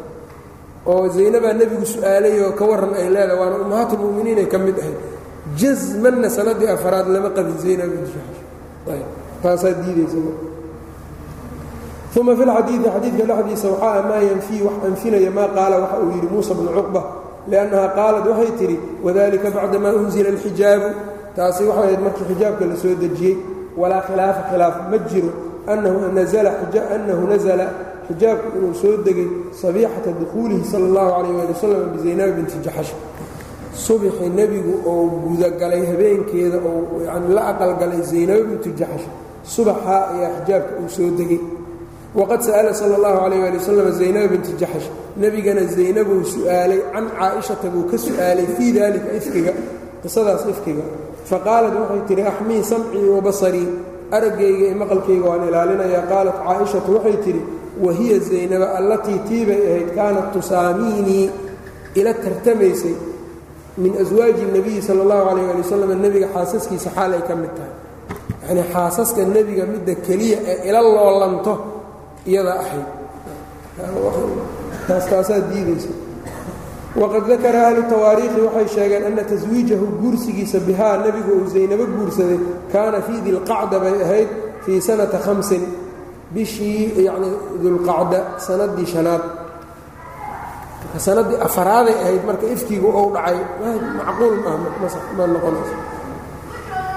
Oo 0.90 1.04
zaynabaa 1.16 1.52
nebigu 1.60 1.84
su'aalay 1.92 2.34
oo 2.44 2.52
ka 2.58 2.64
warran 2.70 2.92
ay 3.00 3.08
leedahay 3.14 3.38
waana 3.40 3.56
ummahaatulmu'miniin 3.64 4.38
ay 4.42 4.48
ka 4.52 4.58
mid 4.66 4.76
ahayd 4.82 4.98
jasmanna 5.56 6.30
sanadii 6.30 6.66
afaraad 6.66 7.08
lama 7.08 7.30
qabin 7.30 7.58
zaynab 7.58 7.90
jaxash 7.90 8.40
ayb 8.94 9.06
taasaa 9.42 9.72
diidaysa 9.82 10.16
uma 12.20 12.36
fi 12.36 12.44
lxadiidi 12.44 12.84
xadiidka 12.94 13.24
dhexdiisa 13.30 13.68
waxaa 13.68 14.02
maa 14.10 14.22
yanfii 14.30 14.62
wax 14.62 14.74
anfinaya 14.88 15.30
maa 15.30 15.48
qaala 15.48 15.76
waxa 15.82 15.96
uu 16.02 16.10
yidhi 16.16 16.28
muusa 16.32 16.54
bnu 16.54 16.70
cuqba 16.78 17.02
liannaha 17.50 17.88
qaalat 17.98 18.26
waxay 18.26 18.50
tidhi 18.58 18.80
wadalika 19.04 19.50
bacdamaa 19.50 19.94
unzila 19.94 20.28
alxijaabu 20.28 20.88
taasi 21.36 21.64
waxay 21.64 21.84
ahayd 21.84 22.00
markii 22.00 22.24
xijaabka 22.30 22.64
la 22.66 22.94
dejiyey 23.02 23.36
walaa 23.76 24.02
khilaafa 24.08 24.42
khilaaf 24.50 24.74
ma 24.90 24.98
jiro 25.10 25.30
annahu 25.66 26.10
nasala 27.30 27.66
xijaabku 28.08 28.58
inuu 28.58 28.74
soo 28.74 28.96
degay 29.04 29.28
sabiixata 29.62 30.10
dukhuulihi 30.20 30.64
sala 30.64 30.84
اllahu 30.86 31.10
calayh 31.16 31.42
ali 31.42 31.52
wasalam 31.54 31.82
bizaynab 31.94 32.30
binti 32.36 32.58
jaxash 32.64 32.92
subxi 33.86 34.26
nebigu 34.38 34.74
oo 34.90 35.02
gudagalay 35.24 35.82
habeenkeeda 35.90 36.58
oo 36.70 37.00
yani 37.06 37.26
la 37.36 37.42
aqalgalay 37.52 38.02
zaynab 38.12 38.42
bintu 38.50 38.68
jaxash 38.80 39.06
subaxaa 39.54 40.02
ayaa 40.14 40.30
xijaabka 40.38 40.72
uu 40.82 40.88
soo 40.96 41.10
degay. 41.18 41.40
Waqad 42.18 42.40
sa'ala 42.46 42.70
sala 42.80 42.94
اllahu 42.98 43.18
calayh 43.22 43.42
ali 43.48 43.58
wasalam 43.60 43.88
zaynab 44.00 44.26
binti 44.32 44.52
jaxash 44.60 44.86
nebigana 45.22 45.62
zaynabuu 45.76 46.22
su'aalay 46.34 46.80
can 46.92 47.06
caaishata 47.18 47.66
buu 47.74 47.84
ka 47.90 47.96
su'aalay 48.06 48.46
fii 48.56 48.70
dalika 48.76 49.08
ifkiga 49.18 49.52
qisadaas 50.02 50.42
ifkiga. 50.52 50.84
Faqaalat 51.30 51.74
waxay 51.80 52.02
tidhi 52.08 52.22
axmii 52.32 52.62
samcii 52.72 53.06
wa 53.14 53.20
basarii 53.26 53.68
araggayga 54.16 54.64
iyo 54.66 54.76
maqalkayga 54.82 55.24
waan 55.30 55.42
ilaalinayaa. 55.48 56.04
Qaalat 56.12 56.36
caaishatu 56.46 56.88
waxay 56.96 57.16
tidhi 57.24 57.42
wahiya 57.84 58.16
zaynaba 58.28 58.66
allatii 58.78 59.18
tiibay 59.28 59.60
ahayd 59.70 59.88
kaanat 59.98 60.26
tusaamiinii 60.34 61.26
ila 61.98 62.12
tartamaysay 62.24 62.94
min 63.78 63.92
aswaaji 64.02 64.44
nebiyi 64.56 64.82
sal 64.82 64.98
اllahu 65.04 65.28
alayh 65.30 65.50
ali 65.50 65.62
wasalam 65.62 65.90
nebiga 66.02 66.28
xaasaskiisa 66.34 66.90
xaal 66.96 67.12
ay 67.12 67.22
ka 67.28 67.34
mid 67.36 67.50
tahay. 67.56 67.74
Yanii 68.48 68.66
xaasaska 68.72 69.22
nebiga 69.36 69.64
midda 69.72 69.94
keliya 70.06 70.38
ee 70.50 70.68
ila 70.68 70.80
loolanto 70.82 71.54
iyada 72.26 72.52
ahayd. 72.62 72.86
Taastaasaa 74.88 75.40
diidaysa. 75.50 75.88
Waqad 77.00 77.28
dakara 77.28 77.60
ahlu 77.68 77.82
tawaariikhi 77.92 78.40
waxay 78.46 78.68
sheegeen 78.74 79.04
ana 79.06 79.22
taswiijahu 79.24 79.86
guursigiisa 80.02 80.58
bihaa 80.60 80.96
nebigu 81.06 81.30
uu 81.38 81.46
zaynabo 81.54 81.84
guursaday 81.96 82.38
kaana 82.72 82.98
fii 83.06 83.20
dilqacda 83.26 83.78
bay 83.82 83.94
ahayd 84.04 84.28
fii 84.66 84.80
sanata 84.80 85.18
hamsin 85.26 85.62
bishii 86.34 87.04
yani 87.06 87.28
dulqacda 87.62 88.18
sanadii 88.46 88.86
shanaad 88.86 89.22
sanadii 90.98 91.38
afaraaday 91.46 91.94
ahayd 92.02 92.22
marka 92.26 92.46
ifkigu 92.46 92.88
ou 92.88 93.12
dhacay 93.14 93.38
macquul 93.98 94.34
ma 95.16 95.26
noqonayso. 95.26 95.76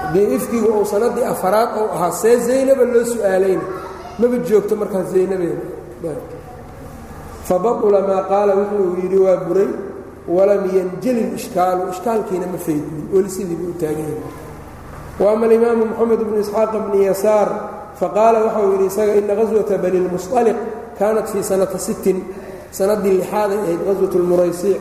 Haddii 0.02 0.34
ifkigu 0.36 0.68
ou 0.72 0.84
sanadii 0.84 1.24
afaraad 1.24 1.68
ou 1.78 1.86
ahaa 1.94 2.10
see 2.10 2.36
zaynaba 2.40 2.84
loo 2.84 3.04
su'aalayna 3.04 3.64
maba 4.18 4.36
joogto 4.48 4.76
markaas 4.76 5.06
zaynabeena 5.14 5.64
fabaطula 7.48 8.00
maa 8.08 8.22
qaala 8.30 8.52
wuxuu 8.56 8.96
yidhi 9.02 9.18
waa 9.18 9.36
buray 9.46 9.70
walam 10.28 10.62
yanjalil 10.76 11.34
ishkaalu 11.38 11.82
ishkaalkiina 11.92 12.46
ma 12.46 12.58
faydmin 12.58 13.04
weli 13.12 13.30
sidiibu 13.30 13.64
u 13.70 13.74
taagan 13.80 14.08
yahay. 14.10 14.32
Waama 15.20 15.46
alimaamu 15.46 15.84
moxamed 15.86 16.20
bnu 16.26 16.40
isxaaq 16.40 16.72
bni 16.86 17.04
yasaar 17.04 17.48
faqaala 18.00 18.38
waxau 18.44 18.72
yidhi 18.72 18.86
isaga 18.86 19.14
ina 19.14 19.34
gaswata 19.34 19.78
bani 19.78 19.98
lmusطaliq 20.06 20.56
kaanat 20.98 21.26
fii 21.32 21.42
sanata 21.42 21.78
sittin 21.78 22.18
sanadii 22.78 23.12
lixaaday 23.20 23.58
ahayd 23.64 23.80
qaswat 23.88 24.14
lmuraysiic 24.22 24.80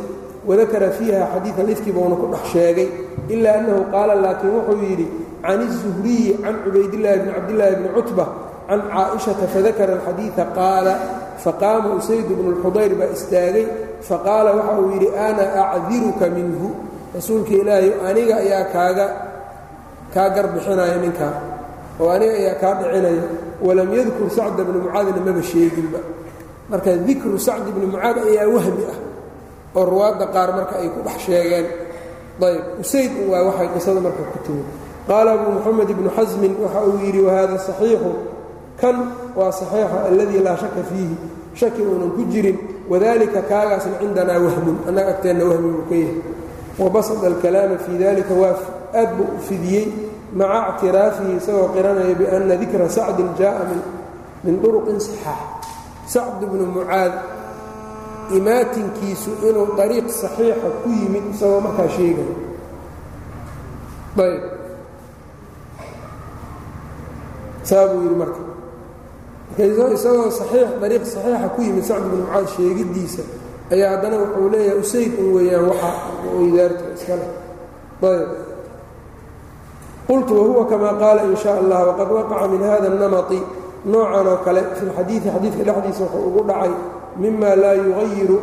wadakara 0.50 0.90
fiiha 0.98 1.22
xadiidan 1.34 1.68
ifki 1.74 1.92
boona 1.98 2.16
ku 2.22 2.26
dhex 2.34 2.44
sheegay 2.54 2.88
ilaa 3.34 3.56
annahu 3.60 3.82
qaala 3.94 4.14
laakiin 4.24 4.54
wuxuu 4.58 4.80
yidhi 4.90 5.08
can 5.44 5.60
iلzuhriyi 5.68 6.32
can 6.44 6.56
cubaydillahi 6.64 7.18
bni 7.22 7.32
cabdillaahi 7.38 7.76
bni 7.80 7.90
cutba 7.98 8.26
can 8.70 8.80
caaishata 8.94 9.46
fadakara 9.54 9.92
alxadiida 9.98 10.44
qaala 10.60 10.94
faqaama 11.44 11.90
usaydu 12.00 12.32
bnu 12.40 12.50
lxudayr 12.56 12.92
baa 13.00 13.10
istaagay 13.18 13.66
faqaala 14.10 14.50
waxa 14.58 14.74
uu 14.82 14.90
yidhi 14.96 15.08
ana 15.28 15.44
acdiruka 15.76 16.26
minhu 16.38 16.68
rasuulka 17.16 17.52
ilaahay 17.62 17.90
aniga 18.10 18.36
ayaa 18.44 18.66
kaaga 18.76 19.06
kaa 20.14 20.30
garbixinaya 20.36 20.98
ninkaa 21.04 21.34
oo 22.02 22.10
aniga 22.16 22.34
ayaa 22.42 22.56
kaa 22.64 22.74
dhicinaya 22.80 23.24
walam 23.66 23.90
yadkur 23.98 24.28
sacda 24.38 24.62
bni 24.68 24.80
mucaadina 24.86 25.20
maba 25.28 25.44
sheeginba 25.52 26.00
marka 26.70 26.92
dikru 27.08 27.38
sacd 27.40 27.68
ibni 27.72 27.86
mucaad 27.92 28.18
ayaa 28.30 28.48
wahmi 28.56 28.84
ah 28.94 28.98
oo 29.78 29.84
ruwaadda 29.92 30.26
qaar 30.36 30.50
marka 30.58 30.76
ay 30.82 30.90
ku 30.94 31.00
dhex 31.06 31.18
sheegeen. 31.26 31.68
Ayb 32.44 32.82
usayd 32.82 33.12
waa 33.30 33.42
waxay 33.50 33.68
qisada 33.78 34.00
marka 34.02 34.24
ku 34.34 34.38
timid 34.46 34.68
qaala 35.08 35.30
abu 35.38 35.52
muxamed 35.60 35.90
ibnu 35.90 36.10
xasmin 36.18 36.54
waxa 36.64 36.80
uu 36.88 36.98
yidhi 37.04 37.22
wahada 37.28 37.58
saxiixu? 37.68 38.12
Kan 38.82 38.96
waa 39.38 39.52
saxiixa 39.52 39.98
alladii 40.10 40.42
laa 40.46 40.58
shaka 40.58 40.82
fiihi. 40.90 41.16
Shaki 41.54 41.82
uunan 41.86 42.10
ku 42.18 42.26
jirin. 42.34 42.58
Wadalika 42.90 43.42
kaagaasna 43.46 44.02
cindanaa 44.02 44.42
wahmun 44.42 44.78
annaga 44.90 45.10
agteenna 45.18 45.46
wahmi 45.46 45.70
buu 45.78 45.86
ka 45.90 45.96
yahay. 45.96 46.18
Wabasada 46.82 47.28
alkalaama 47.30 47.78
fii 47.86 47.98
dalika 48.02 48.34
waa 48.34 48.58
aad 48.98 49.10
buu 49.18 49.30
u 49.38 49.40
fidiyey 49.48 49.86
maca 50.34 50.74
ictiraafihi 50.74 51.38
isagoo 51.38 51.70
qiranaya 51.78 52.16
bianna 52.18 52.56
dikra 52.58 52.90
sacdin 52.90 53.30
jaءa 53.38 53.70
min 54.44 54.56
duruqin 54.62 54.98
صaxaax 54.98 55.53
sacd 56.07 56.41
bnu 56.51 56.67
mucaad 56.67 57.13
imaatinkiisu 58.37 59.31
inuu 59.49 59.77
dariiq 59.77 60.09
saxiixa 60.11 60.69
ku 60.83 60.89
yimid 60.89 61.25
isagoo 61.35 61.61
markaa 61.61 61.89
sheegaya 61.97 62.35
ayb 64.25 64.43
saa 67.63 67.87
buu 67.89 68.03
yidhi 68.03 68.17
marka 68.23 68.41
isagoo 69.95 70.31
saxiix 70.41 70.69
dariiq 70.83 71.05
saxiixa 71.15 71.49
ku 71.55 71.61
yimid 71.63 71.85
sacd 71.85 72.05
bnu 72.09 72.17
mucaad 72.25 72.47
sheegiddiisa 72.57 73.23
ayaa 73.73 73.91
haddana 73.97 74.17
wuxuu 74.23 74.49
leeyahay 74.53 74.81
usayd 74.81 75.13
un 75.21 75.29
weeyaan 75.37 75.65
waxa 75.71 75.91
idaarta 76.49 76.85
iskale 76.97 77.27
ayb 78.03 78.31
qultu 80.09 80.33
wahuwa 80.41 80.65
kama 80.67 80.93
qaala 81.01 81.23
in 81.29 81.37
sha 81.37 81.59
allah 81.61 81.81
waqad 81.93 82.09
waqaca 82.11 82.49
min 82.49 82.63
hada 82.63 82.89
الnamطi 82.89 83.41
noocan 83.92 84.28
oo 84.32 84.38
kale 84.46 84.62
fi 84.78 84.84
lxadiidi 84.90 85.28
xadiidka 85.36 85.64
dhexdiisa 85.68 86.04
wuxuu 86.06 86.24
ugu 86.30 86.42
dhacay 86.50 86.72
mima 87.22 87.50
laa 87.64 87.76
yugayiru 87.86 88.38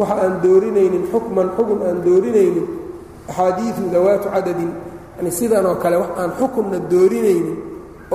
waxa 0.00 0.14
aan 0.24 0.34
doorinaynin 0.44 1.04
xukman 1.12 1.48
xukun 1.56 1.78
aan 1.88 1.98
doorinaynin 2.06 2.66
axaadiiu 3.30 3.86
dawaatu 3.94 4.28
cadadin 4.34 4.70
yani 5.18 5.30
sidan 5.38 5.66
oo 5.70 5.76
kale 5.82 5.96
wax 6.02 6.10
aan 6.20 6.30
xukunna 6.40 6.78
doorinaynin 6.92 7.56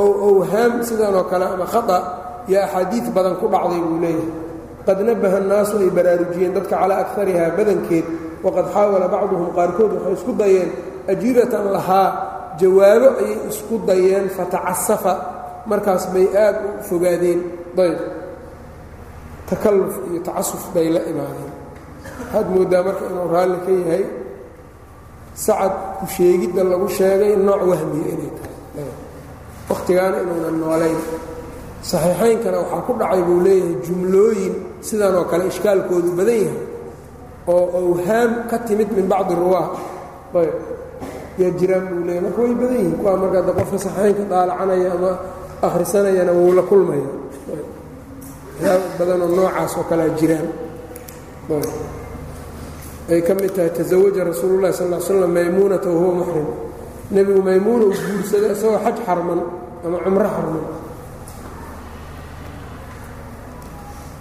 oo 0.02 0.12
owhaam 0.30 0.74
sidan 0.88 1.14
oo 1.20 1.26
kale 1.32 1.46
ama 1.54 1.66
khata 1.74 1.98
iyo 2.50 2.60
axaadiid 2.66 3.06
badan 3.16 3.36
ku 3.42 3.46
dhacday 3.54 3.82
buu 3.88 3.98
leeyahay. 4.04 4.30
Qad 4.88 5.00
nabaha 5.08 5.38
annaasu 5.42 5.74
ay 5.84 5.90
baraarujiyeen 5.98 6.54
dadka 6.56 6.76
calaa 6.82 7.00
akarihaa 7.04 7.50
badankeed 7.58 8.06
waqad 8.46 8.66
xaawala 8.74 9.08
bacduhum 9.14 9.50
qaarkood 9.58 9.92
waxay 9.98 10.14
isku 10.18 10.32
dayeen 10.42 10.70
ajwibatan 11.12 11.66
lahaa 11.76 12.08
jawaabo 12.62 13.08
ayay 13.22 13.38
isku 13.52 13.76
dayeen 13.90 14.26
fatacasafa 14.38 15.14
markaas 15.70 16.04
bay 16.14 16.28
aad 16.46 16.58
u 16.66 16.70
fogaadeen. 16.90 17.40
Ayb 17.84 18.00
takalluf 19.50 19.94
iyo 20.10 20.20
tacasuf 20.28 20.64
bay 20.74 20.88
la 20.96 21.02
imaadeen. 21.12 21.52
Waxaad 22.20 22.48
mooddaa 22.54 22.82
marka 22.88 23.04
inuu 23.12 23.28
raalli 23.34 23.58
ka 23.66 23.72
yahay 23.82 24.04
sacad 25.46 25.74
ku 26.00 26.06
sheegidda 26.16 26.62
lagu 26.72 26.88
sheegay 26.98 27.34
nooc 27.48 27.62
wahmiya 27.72 28.08
inay 28.16 28.32
tahay. 28.38 28.90
Wakhtigaana 29.70 30.18
inuunan 30.24 30.56
noolayn. 30.62 31.00
Saxiixaynkana 31.90 32.58
waxaa 32.64 32.82
ku 32.88 32.92
dhacay 33.00 33.22
buu 33.28 33.40
leeyahay 33.46 33.76
jumlooyin 33.86 34.54
sidan 34.88 35.14
oo 35.20 35.26
kale 35.32 35.44
ishkaalkoodu 35.52 36.10
badan 36.18 36.40
yahay 36.46 36.64
oo 37.54 37.66
awhaam 37.80 38.32
ka 38.50 38.58
timid 38.68 38.90
min 38.98 39.06
bacdi 39.12 39.34
ruwaa. 39.42 39.68
Ayb 40.40 40.56
yaa 41.42 41.52
jiraan 41.60 41.86
buu 41.92 42.02
leeyahy 42.08 42.24
marka 42.26 42.40
way 42.42 42.54
badan 42.62 42.78
yihiin. 42.80 42.96
Kuwaa 43.00 43.18
marka 43.22 43.38
adda 43.44 43.52
qofka 43.60 43.78
saxiixaynka 43.86 44.24
daalacanaya 44.32 44.90
ama 44.98 45.12
akhrisanayana 45.68 46.32
wuu 46.38 46.54
la 46.58 46.62
kulmaya 46.70 47.08
yaa 48.64 48.78
badanoo 48.98 49.30
noocaas 49.38 49.74
oo 49.80 49.84
kalea 49.90 50.10
jiraan. 50.20 50.48
Ay 53.12 53.22
ka 53.28 53.34
mid 53.40 53.52
tahay 53.56 53.70
taزawaja 53.78 54.24
rasuulu 54.30 54.56
اlahi 54.60 54.74
sal 54.74 55.02
slam 55.08 55.32
maymuunata 55.38 55.90
wahuwa 55.90 56.14
muxrim 56.20 56.48
nebigu 57.14 57.42
maymuuna 57.48 57.84
uu 57.86 57.94
guursaday 58.08 58.52
isagoo 58.56 58.80
xaj 58.86 58.98
xarman 59.08 59.40
ama 59.86 59.98
cumro 60.04 60.28
xarman. 60.36 60.64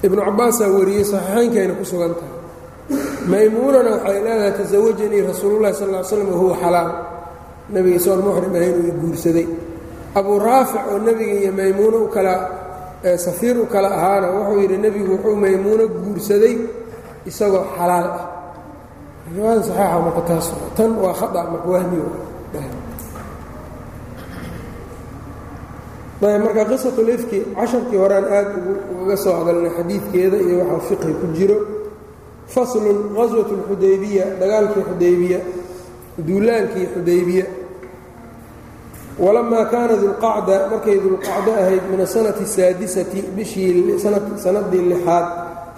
Ibnu 0.06 0.20
cabaasaa 0.28 0.68
wariyey 0.76 1.04
saxiixaynkayna 1.12 1.74
ku 1.80 1.84
sugan 1.90 2.12
tahay. 2.18 2.34
Maymuunana 3.30 3.90
waxay 3.96 4.18
leedahay 4.24 4.52
tasawajanii 4.58 5.22
rasuululahi 5.30 5.74
sal 5.80 5.90
slam 6.10 6.28
wahuwa 6.32 6.56
xalaal. 6.62 6.90
Nebiga 7.72 7.96
isagoon 8.00 8.20
muxrim 8.26 8.52
ahayn 8.58 8.74
uu 8.84 8.92
guursaday 9.00 9.46
abuu 10.14 10.38
raafic 10.38 10.80
oo 10.92 10.98
nebiga 10.98 11.34
iyo 11.40 11.52
maymuuno 11.52 11.96
u 12.04 12.08
kala 12.08 12.34
safiir 13.16 13.58
u 13.60 13.66
kala 13.66 13.88
ahaana 13.88 14.30
wuxuu 14.30 14.60
yidhi 14.60 14.78
nebigu 14.78 15.12
wuxuu 15.12 15.36
maymuuno 15.36 15.88
guursaday 15.88 16.58
isagoo 17.26 17.64
xalaal 17.76 18.04
ah. 18.04 18.34
Riwaayada 19.24 19.62
saxiixa 19.62 19.98
marka 20.04 20.22
tan 20.76 20.90
waa 21.00 21.14
khata 21.14 21.40
marka 21.50 21.68
wahmi 21.68 21.98
marka 26.20 26.64
qisatulifki 26.64 27.38
casharkii 27.56 27.96
horean 27.96 28.24
aad 28.24 28.48
ugaga 28.92 29.16
soo 29.16 29.32
hadalnay 29.32 29.70
xadiidkeeda 29.76 30.36
iyo 30.36 30.58
waxaa 30.58 30.80
fiqhi 30.88 31.12
ku 31.20 31.26
jiro 31.36 31.56
faslun 32.46 32.98
qaswat 33.16 33.48
اlxudaybiya 33.56 34.24
dagaalkii 34.40 34.84
xudaybiya 34.88 35.38
duulaankii 36.26 36.86
xudaybiya 36.94 37.44
walamaa 39.18 39.64
kaana 39.64 39.96
dulqacda 39.96 40.68
markay 40.70 40.98
dulqacdo 40.98 41.52
ahayd 41.54 41.82
min 41.90 42.00
asanati 42.00 42.42
asaadisati 42.42 43.22
bishii 43.36 43.98
sanadii 44.36 44.82
lixaad 44.90 45.26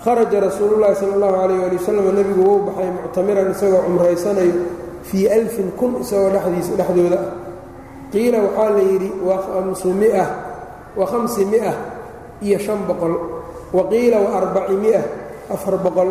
kharaja 0.05 0.41
rasuulullahi 0.41 0.97
sal 0.97 1.13
allahu 1.13 1.37
calayh 1.37 1.65
ali 1.69 1.77
wasalam 1.77 2.17
nebigu 2.17 2.41
wuu 2.49 2.61
baxay 2.67 2.89
muctamiran 2.97 3.51
isagoo 3.53 3.83
cumraysanayo 3.87 4.55
fii 5.03 5.29
alfin 5.29 5.69
kun 5.77 6.01
isagoo 6.01 6.31
dhediisa 6.33 6.77
dhexdooda 6.81 7.19
ah 7.21 7.29
qiila 8.13 8.39
waxaa 8.41 8.71
la 8.71 8.83
yidhi 8.83 9.11
wa 10.97 11.07
hamsi 11.07 11.45
mia 11.45 11.75
iyo 12.41 12.59
shan 12.59 12.89
boqol 12.89 13.15
wa 13.73 13.83
qiila 13.93 14.17
wa 14.21 14.31
arbaci 14.41 14.73
mia 14.81 15.03
afar 15.53 15.77
boqol 15.77 16.09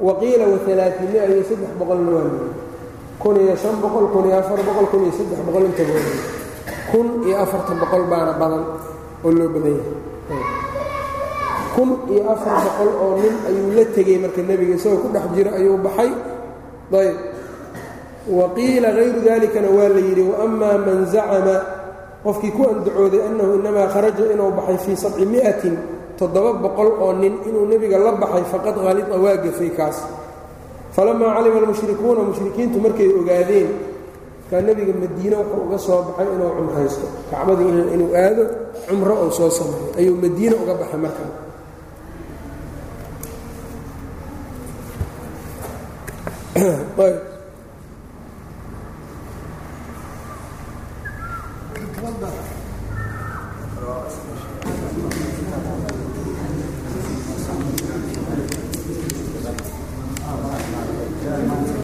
wa 0.00 0.12
qiila 0.22 0.46
wa 0.46 0.58
alaai 0.72 1.02
mia 1.12 1.24
iyo 1.26 1.42
saddex 1.50 1.72
boqolna 1.78 2.10
waa 2.14 2.30
kun 3.18 3.36
iyo 3.42 3.56
shan 3.56 3.74
boqol 3.82 4.06
kun 4.14 4.24
iyo 4.30 4.38
afar 4.38 4.60
boqol 4.62 4.86
kun 4.86 5.02
iyo 5.02 5.12
saddex 5.18 5.38
boqol 5.46 5.64
inta 5.66 6.39
kun 6.90 7.06
iyo 7.26 7.36
afartan 7.44 7.76
boqol 7.82 8.04
baana 8.10 8.32
badan 8.40 8.64
oo 9.24 9.30
loo 9.30 9.48
badan 9.54 9.74
yahay. 9.78 9.94
Kun 11.74 11.90
iyo 12.10 12.22
afar 12.34 12.56
boqol 12.66 12.90
oo 13.02 13.12
nin 13.22 13.34
ayuu 13.48 13.70
la 13.76 13.84
tegey 13.94 14.18
marka 14.22 14.42
nebiga 14.42 14.74
isagoo 14.74 15.02
ku 15.06 15.08
dhex 15.14 15.24
jiro 15.34 15.50
ayuu 15.54 15.78
baxay. 15.78 16.10
Ayb 16.90 17.16
wa 18.30 18.46
qiila 18.54 18.88
hayru 18.94 19.20
dalikana 19.24 19.68
waa 19.70 19.88
la 19.88 20.00
yidhi 20.02 20.22
waama 20.30 20.70
man 20.86 21.06
zacama. 21.06 21.56
Qofkii 22.24 22.52
ku 22.52 22.62
andacooday 22.68 23.22
annahu 23.28 23.52
inamaa 23.62 23.88
kharaja 23.94 24.24
inuu 24.34 24.50
baxay 24.58 24.78
fii 24.84 24.96
sabci 24.98 25.24
mi'atin 25.24 25.74
toddoba 26.18 26.52
boqol 26.58 26.90
oo 27.00 27.12
nin 27.16 27.38
inuu 27.48 27.64
nebiga 27.70 27.96
la 27.98 28.12
baxay 28.18 28.44
faqad 28.50 28.76
halida 28.82 29.14
waa 29.16 29.36
gafay 29.38 29.70
kaas. 29.78 29.98
Falamaa 30.90 31.38
calima 31.38 31.58
almushrikuuna 31.62 32.22
mushrikiintu 32.28 32.76
markay 32.82 33.08
ogaadeen 33.14 33.70
markaa 34.50 34.66
nebiga 34.66 34.92
madiine 34.92 35.36
wuxuu 35.36 35.62
uga 35.66 35.78
soo 35.78 36.02
baxay 36.02 36.26
inuu 36.34 36.50
cumraysto 36.58 37.06
kacbadii 37.30 37.70
inuu 37.94 38.10
aado 38.14 38.44
cumro 38.88 39.14
uu 39.22 39.30
soo 39.30 39.50
sameeyo 39.50 39.94
ayuu 39.98 40.16
madiine 40.16 40.54
uga 40.54 40.74
baxay 40.74 41.00
markaa 41.00 41.30
b 46.96 47.29